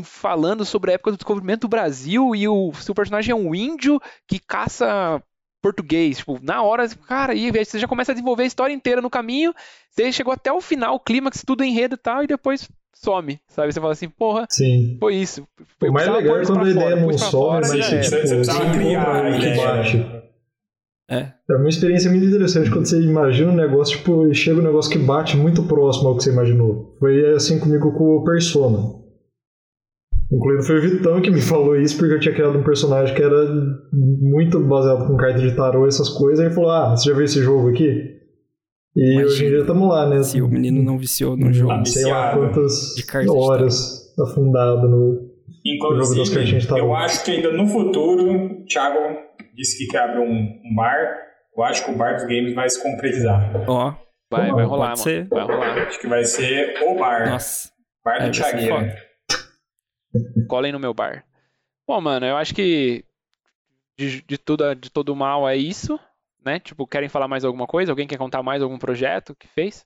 [0.04, 4.00] falando sobre a época do descobrimento do Brasil e o seu personagem é um índio
[4.26, 5.22] que caça
[5.62, 9.00] português, tipo, na hora, cara, e aí você já começa a desenvolver a história inteira
[9.00, 9.54] no caminho,
[9.88, 13.72] você chegou até o final, o clímax, tudo enredo e tal, e depois some, sabe?
[13.72, 14.96] Você fala assim, porra, Sim.
[15.00, 15.46] foi isso.
[15.80, 18.00] O mais legal é quando a ideia não some, mas era.
[18.00, 19.56] tipo, Você encontra criar a algo que ideia.
[19.56, 20.06] bate.
[21.08, 21.32] é.
[21.50, 24.90] É uma experiência muito interessante quando você imagina um negócio, tipo, e chega um negócio
[24.90, 26.96] que bate muito próximo ao que você imaginou.
[26.98, 29.01] Foi assim comigo com o Persona.
[30.32, 33.22] Incluindo foi o Vitão que me falou isso, porque eu tinha criado um personagem que
[33.22, 33.36] era
[33.92, 37.14] muito baseado com carta de tarô e essas coisas, e ele falou, ah, você já
[37.14, 38.20] viu esse jogo aqui?
[38.96, 39.24] E Imagina.
[39.26, 40.22] hoje em dia estamos lá, né?
[40.22, 41.72] se o menino não viciou no jogo.
[41.72, 45.32] Não sei lá quantas De carta de horas afundado no...
[45.64, 48.98] Jogo das Inclusive, cartinhas tá eu acho que ainda no futuro, o Thiago
[49.54, 50.96] disse que quer abrir um, um bar.
[51.56, 53.64] Eu acho que o bar dos games vai se concretizar.
[53.68, 53.94] Ó,
[54.32, 54.96] Vai, vai Pode rolar, mano.
[54.96, 55.28] ser.
[55.28, 55.78] Vai rolar.
[55.86, 57.28] Acho que vai ser o bar.
[57.28, 57.68] nossa.
[58.02, 58.96] bar do vai foda.
[60.48, 61.24] Colhem no meu bar.
[61.86, 63.04] Bom, mano, eu acho que
[63.98, 65.98] de, de, tudo, de todo mal é isso,
[66.44, 66.58] né?
[66.58, 67.92] Tipo, querem falar mais alguma coisa?
[67.92, 69.84] Alguém quer contar mais algum projeto que fez?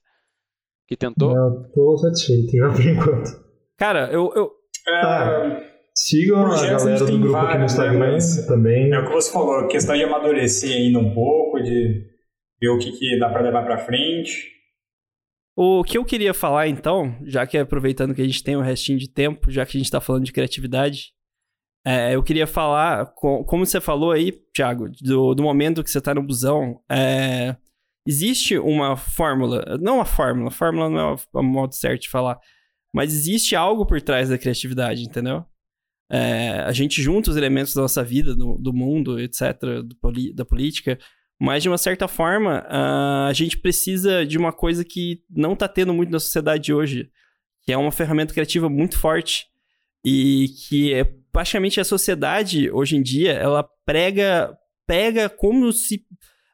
[0.87, 1.35] Que tentou?
[1.35, 3.29] Eu tô satisfeito já por enquanto.
[3.77, 4.51] Cara, eu, eu,
[4.87, 5.63] É, Ah.
[5.99, 8.93] Sigam a galera do grupo aqui no vários, né, Instagram mas- também.
[8.93, 12.05] é o que você falou, questão de amadurecer ainda um pouco, de
[12.61, 14.51] ver o que, que dá pra levar pra frente.
[15.59, 18.99] O que eu queria falar, então, já que aproveitando que a gente tem um restinho
[18.99, 21.13] de tempo, já que a gente tá falando de criatividade,
[21.83, 25.99] é, eu queria falar, co- como você falou aí, Thiago, do, do momento que você
[25.99, 27.55] tá no busão, é,
[28.07, 32.37] existe uma fórmula, não uma fórmula, fórmula não é o- o modo certo de falar,
[32.93, 35.43] mas existe algo por trás da criatividade, entendeu?
[36.11, 39.97] É, a gente junta os elementos da nossa vida, do, do mundo, etc., do
[40.35, 40.99] da política,
[41.39, 45.93] Mas, de uma certa forma, a gente precisa de uma coisa que não tá tendo
[45.93, 47.11] muito na sociedade hoje,
[47.61, 49.45] que é uma ferramenta criativa muito forte.
[50.03, 54.57] E que é praticamente a sociedade, hoje em dia, ela prega,
[54.87, 56.03] pega como se.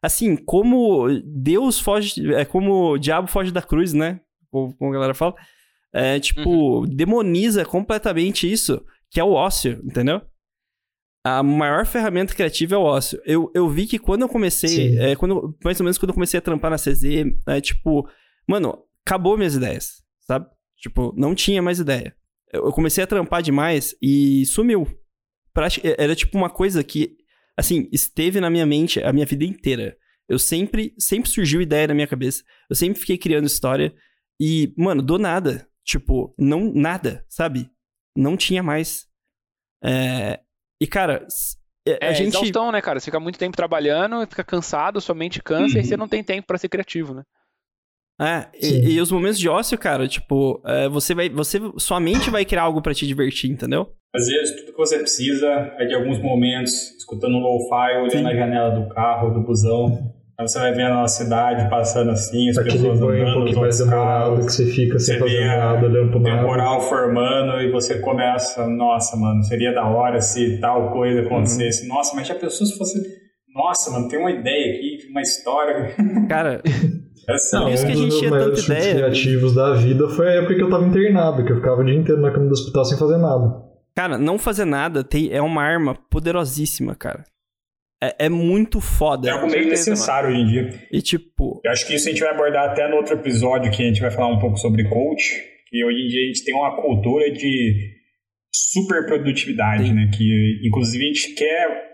[0.01, 2.33] Assim, como Deus foge.
[2.33, 4.19] É como o diabo foge da cruz, né?
[4.49, 5.35] Como a galera fala.
[5.93, 6.85] É, tipo, uhum.
[6.85, 10.21] demoniza completamente isso, que é o ócio, entendeu?
[11.23, 13.21] A maior ferramenta criativa é o ócio.
[13.25, 16.37] Eu, eu vi que quando eu comecei, é, quando, mais ou menos quando eu comecei
[16.37, 17.03] a trampar na CZ,
[17.47, 18.07] é, tipo,
[18.47, 20.47] mano, acabou minhas ideias, sabe?
[20.77, 22.13] Tipo, não tinha mais ideia.
[22.51, 24.85] Eu, eu comecei a trampar demais e sumiu.
[25.81, 27.15] É, era tipo uma coisa que,
[27.55, 29.95] assim, esteve na minha mente a minha vida inteira.
[30.27, 32.43] Eu sempre, sempre surgiu ideia na minha cabeça.
[32.69, 33.93] Eu sempre fiquei criando história.
[34.39, 35.69] E, mano, do nada.
[35.85, 37.69] Tipo, não, nada, sabe?
[38.15, 39.05] Não tinha mais.
[39.83, 40.39] É,
[40.83, 41.25] e, cara,
[41.87, 42.35] é, a é, gente.
[42.35, 42.99] exaustão, né, cara?
[42.99, 45.81] Você fica muito tempo trabalhando, fica cansado, sua mente cansa uhum.
[45.81, 47.23] e você não tem tempo para ser criativo, né?
[48.21, 51.29] É, e, e, os momentos de ócio, cara, tipo, é, você vai.
[51.29, 53.93] Você, sua mente vai criar algo para te divertir, entendeu?
[54.13, 58.21] Às vezes, tudo que você precisa é de alguns momentos, escutando um lo-fi, olhando Sim.
[58.23, 60.13] na janela do carro, do busão.
[60.37, 63.77] Aí você vai vendo a cidade passando assim, as Aquele pessoas andando, um pouquinho mais
[63.77, 66.37] demorado, que você fica sem fazer nada, olhando pro nada.
[66.37, 71.83] temporal formando e você começa, nossa, mano, seria da hora se tal coisa acontecesse.
[71.83, 71.95] Uhum.
[71.95, 72.99] Nossa, mas já pensou se fosse...
[73.53, 75.95] Nossa, mano, tem uma ideia aqui, uma história.
[76.27, 76.61] Cara...
[77.29, 78.95] Essa não, isso que a gente tinha tanta ideia.
[78.95, 81.95] criativos da vida foi a época que eu tava internado, que eu ficava o dia
[81.95, 83.63] inteiro na cama do hospital sem fazer nada.
[83.95, 87.23] Cara, não fazer nada tem, é uma arma poderosíssima, cara
[88.03, 89.29] é, é muito foda.
[89.29, 90.69] É algo meio necessário hoje em dia.
[90.91, 91.61] E tipo.
[91.63, 94.01] Eu acho que isso a gente vai abordar até no outro episódio que a gente
[94.01, 95.41] vai falar um pouco sobre coach.
[95.69, 97.93] Que hoje em dia a gente tem uma cultura de
[98.53, 99.93] super produtividade, Sim.
[99.93, 100.11] né?
[100.15, 101.93] Que inclusive a gente quer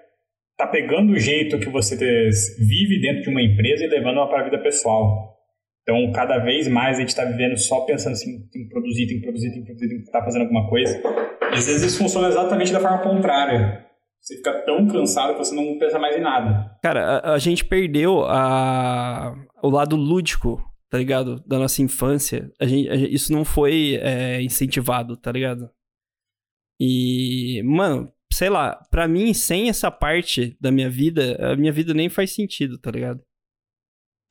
[0.58, 4.42] tá pegando o jeito que você vive dentro de uma empresa e levando ela para
[4.42, 5.38] a vida pessoal.
[5.84, 9.20] Então, cada vez mais a gente está vivendo só pensando assim, tem que produzir, tem
[9.20, 11.02] que produzir, tem que produzir, tem que estar tá fazendo alguma coisa.
[11.52, 13.89] E às vezes isso funciona exatamente da forma contrária.
[14.22, 16.78] Você fica tão cansado que você não pensa mais em nada.
[16.84, 21.42] Cara, a, a gente perdeu a, o lado lúdico, tá ligado?
[21.48, 22.52] Da nossa infância.
[22.60, 25.70] A gente, a, isso não foi é, incentivado, tá ligado?
[26.80, 31.94] E, mano, sei lá, pra mim, sem essa parte da minha vida, a minha vida
[31.94, 33.22] nem faz sentido, tá ligado?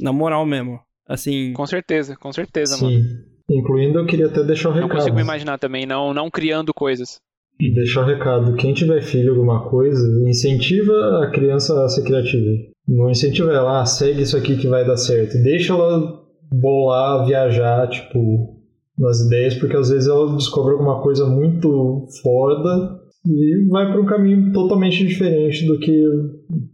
[0.01, 0.81] Na moral mesmo.
[1.07, 1.53] Assim.
[1.55, 2.85] Com certeza, com certeza, Sim.
[2.85, 3.39] mano.
[3.51, 4.89] Incluindo, eu queria até deixar um recado.
[4.89, 7.19] Não consigo me imaginar também, não, não criando coisas.
[7.61, 12.51] Deixar o recado: quem tiver filho alguma coisa, incentiva a criança a ser criativa.
[12.87, 15.43] Não incentiva ela, ah, segue isso aqui que vai dar certo.
[15.43, 18.57] Deixa ela bolar, viajar, tipo,
[18.99, 24.07] nas ideias, porque às vezes ela descobre alguma coisa muito foda e vai para um
[24.07, 26.05] caminho totalmente diferente do que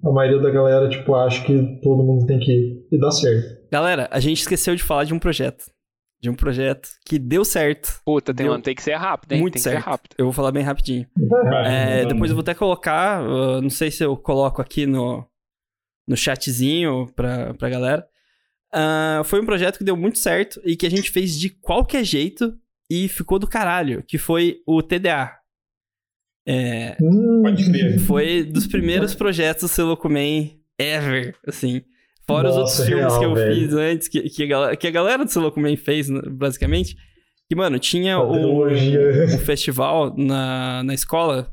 [0.04, 3.64] a maioria da galera, tipo, acha que todo mundo tem que ir e dá certo.
[3.72, 5.73] Galera, a gente esqueceu de falar de um projeto
[6.24, 8.00] de um projeto que deu certo.
[8.02, 9.42] Puta, tem, deu tem que ser rápido, hein?
[9.42, 9.76] Muito tem certo.
[9.76, 10.14] que ser rápido.
[10.16, 11.06] Eu vou falar bem rapidinho.
[11.66, 15.22] É, depois eu vou até colocar, uh, não sei se eu coloco aqui no,
[16.08, 18.08] no chatzinho pra, pra galera.
[18.74, 22.04] Uh, foi um projeto que deu muito certo e que a gente fez de qualquer
[22.04, 22.58] jeito
[22.90, 25.30] e ficou do caralho, que foi o TDA.
[26.46, 27.42] É, hum.
[28.06, 31.82] foi dos primeiros projetos do Celocumen ever, assim.
[32.26, 33.54] Fora Nossa, os outros filmes real, que eu velho.
[33.54, 36.96] fiz antes, que, que, a galera, que a galera do Silocumen fez, né, basicamente.
[37.48, 41.52] Que, mano, tinha o, um festival na, na escola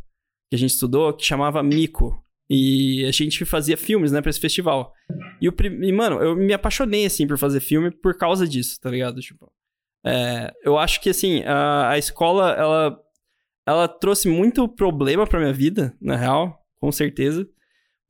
[0.49, 2.21] que a gente estudou que chamava Mico.
[2.49, 4.91] E a gente fazia filmes, né, pra esse festival.
[5.41, 8.89] E, o, e, mano, eu me apaixonei, assim, por fazer filme por causa disso, tá
[8.89, 9.21] ligado?
[9.21, 9.49] Tipo,
[10.05, 12.99] é, eu acho que, assim, a, a escola, ela,
[13.65, 17.47] ela trouxe muito problema pra minha vida, na real, com certeza.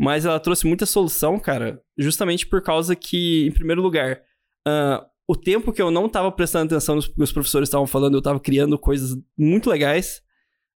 [0.02, 4.20] Mas ela trouxe muita solução, cara, justamente por causa que, em primeiro lugar,
[4.68, 8.16] uh, o tempo que eu não tava prestando atenção nos que os professores estavam falando,
[8.16, 10.24] eu tava criando coisas muito legais.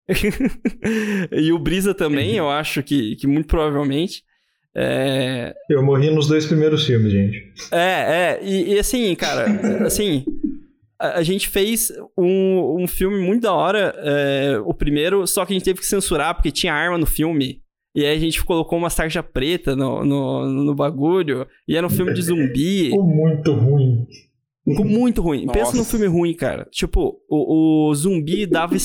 [1.32, 4.26] e o Brisa também, eu acho que, que muito provavelmente.
[4.76, 5.56] É...
[5.70, 7.54] Eu morri nos dois primeiros filmes, gente.
[7.72, 9.46] É, é, e, e assim, cara,
[9.86, 10.26] assim,
[11.00, 15.54] a, a, gente fez um, um filme muito da hora, é, o primeiro, só que
[15.54, 17.63] a gente teve que censurar porque tinha arma no filme.
[17.96, 21.48] E aí a gente colocou uma sarja preta no, no, no bagulho.
[21.68, 22.86] E era um filme de zumbi.
[22.92, 24.08] Ficou muito ruim.
[24.68, 25.46] Ficou muito ruim.
[25.46, 25.60] Nossa.
[25.60, 26.66] Pensa num filme ruim, cara.
[26.72, 28.76] Tipo, o, o zumbi dava,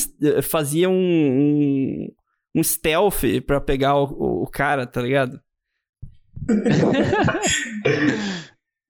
[0.43, 2.09] fazia um, um,
[2.57, 5.41] um stealth pra pegar o, o cara, tá ligado?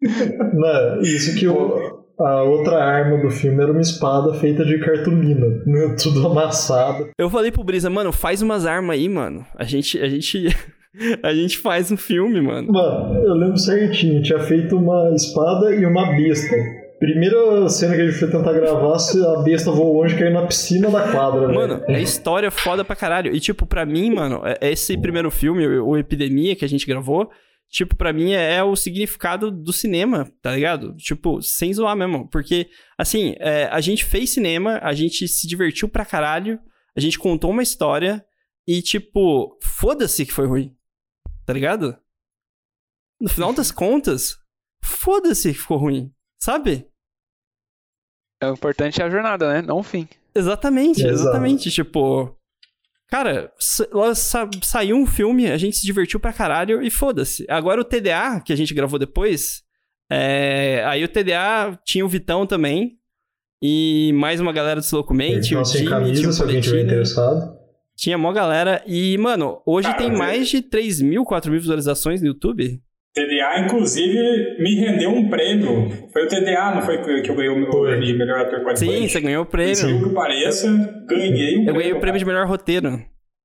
[0.01, 5.47] Não, isso que o, a outra arma do filme era uma espada feita de cartolina,
[5.66, 5.97] né?
[6.03, 7.09] tudo amassado.
[7.19, 9.45] Eu falei pro Brisa, mano, faz umas armas aí, mano.
[9.57, 10.47] A gente, a gente,
[11.23, 12.73] a gente faz um filme, mano.
[12.73, 16.57] Mano, eu lembro certinho, tinha feito uma espada e uma besta.
[16.99, 20.45] Primeira cena que a gente foi tentar gravar, a besta voou longe e caiu na
[20.45, 21.55] piscina da quadra, velho.
[21.55, 23.33] Mano, é história foda pra caralho.
[23.33, 27.31] E, tipo, pra mim, mano, é- esse primeiro filme, o Epidemia, que a gente gravou,
[27.71, 30.95] tipo, pra mim é, é o significado do cinema, tá ligado?
[30.97, 32.29] Tipo, sem zoar mesmo.
[32.29, 36.61] Porque, assim, é, a gente fez cinema, a gente se divertiu pra caralho,
[36.97, 38.25] a gente contou uma história
[38.66, 40.77] e, tipo, foda-se que foi ruim.
[41.47, 41.97] Tá ligado?
[43.21, 44.37] No final das contas,
[44.85, 46.12] foda-se que ficou ruim.
[46.41, 46.89] Sabe?
[48.41, 49.62] É, O importante é a jornada, né?
[49.62, 50.09] Não o fim.
[50.35, 51.14] Exatamente, Exato.
[51.14, 51.71] exatamente.
[51.71, 52.38] Tipo,
[53.09, 57.45] cara, sa- saiu um filme, a gente se divertiu pra caralho e foda-se.
[57.49, 59.63] Agora o TDA, que a gente gravou depois,
[60.11, 62.97] é, aí o TDA tinha o Vitão também.
[63.61, 67.59] E mais uma galera do Slowcomente, o sem Jimmy, camisa, se alguém tiver interessado.
[67.97, 68.83] tinha mó galera.
[68.87, 72.81] E, mano, hoje Cara, tem mais de 3 mil, 4 mil visualizações no YouTube.
[73.15, 75.91] TDA, inclusive, me rendeu um prêmio.
[76.13, 78.65] Foi o TDA, não foi que eu ganhei o meu prêmio de melhor ator Sim,
[78.65, 79.09] coadjuvante?
[79.09, 79.73] você ganhou o prêmio.
[79.73, 83.01] Incrível que pareça, ganhei um Eu ganhei o prêmio de melhor roteiro.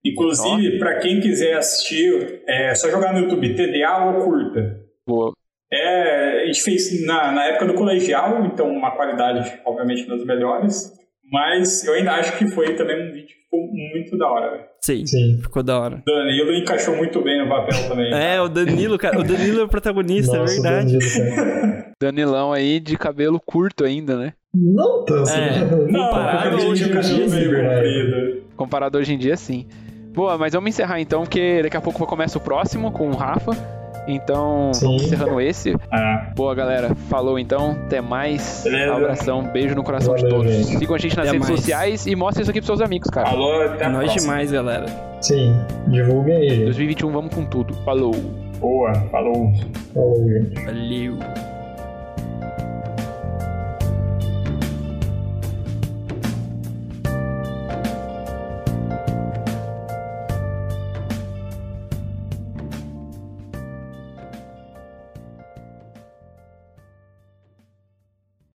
[0.05, 4.81] Inclusive, pra quem quiser assistir, é só jogar no YouTube TDA ou curta.
[5.07, 5.31] Boa.
[5.71, 10.91] É, a gente fez na, na época do colegial, então uma qualidade, obviamente, das melhores.
[11.31, 14.63] Mas eu ainda acho que foi também um vídeo que ficou muito da hora, velho.
[14.81, 15.39] Sim, Sim.
[15.41, 16.03] ficou da hora.
[16.05, 18.11] Danilo encaixou muito bem no papel também.
[18.13, 19.19] É, o Danilo, cara.
[19.19, 20.97] O Danilo é o protagonista, Nossa, é verdade.
[20.97, 21.83] Danilo.
[22.01, 24.33] Danilão aí de cabelo curto ainda, né?
[24.53, 25.29] Não tanto.
[25.29, 25.65] É, né?
[25.89, 28.41] Não, Comparado hoje em cabelo dia, meio sim.
[28.55, 29.67] Comparado hoje em dia, sim.
[30.13, 33.82] Boa, mas vamos encerrar então, porque daqui a pouco começa o próximo com o Rafa.
[34.07, 34.95] Então, Sim.
[34.97, 35.75] encerrando esse.
[35.91, 36.93] Ah, Boa, galera.
[37.09, 37.71] Falou então.
[37.85, 38.61] Até mais.
[38.63, 38.93] Beleza.
[38.95, 39.43] Abração.
[39.43, 40.51] Beijo no coração de Valeu, todos.
[40.53, 40.77] gente.
[40.77, 41.59] Sigam a gente nas Até redes mais.
[41.61, 43.29] sociais e mostrem isso aqui pros seus amigos, cara.
[43.29, 44.21] alô, até É próxima.
[44.21, 44.85] demais, galera.
[45.21, 45.55] Sim,
[45.87, 46.65] divulguem aí, gente.
[46.65, 47.73] 2021, vamos com tudo.
[47.85, 48.13] Falou.
[48.59, 49.51] Boa, falou.
[49.93, 50.63] Falou, gente.
[50.65, 51.17] Valeu.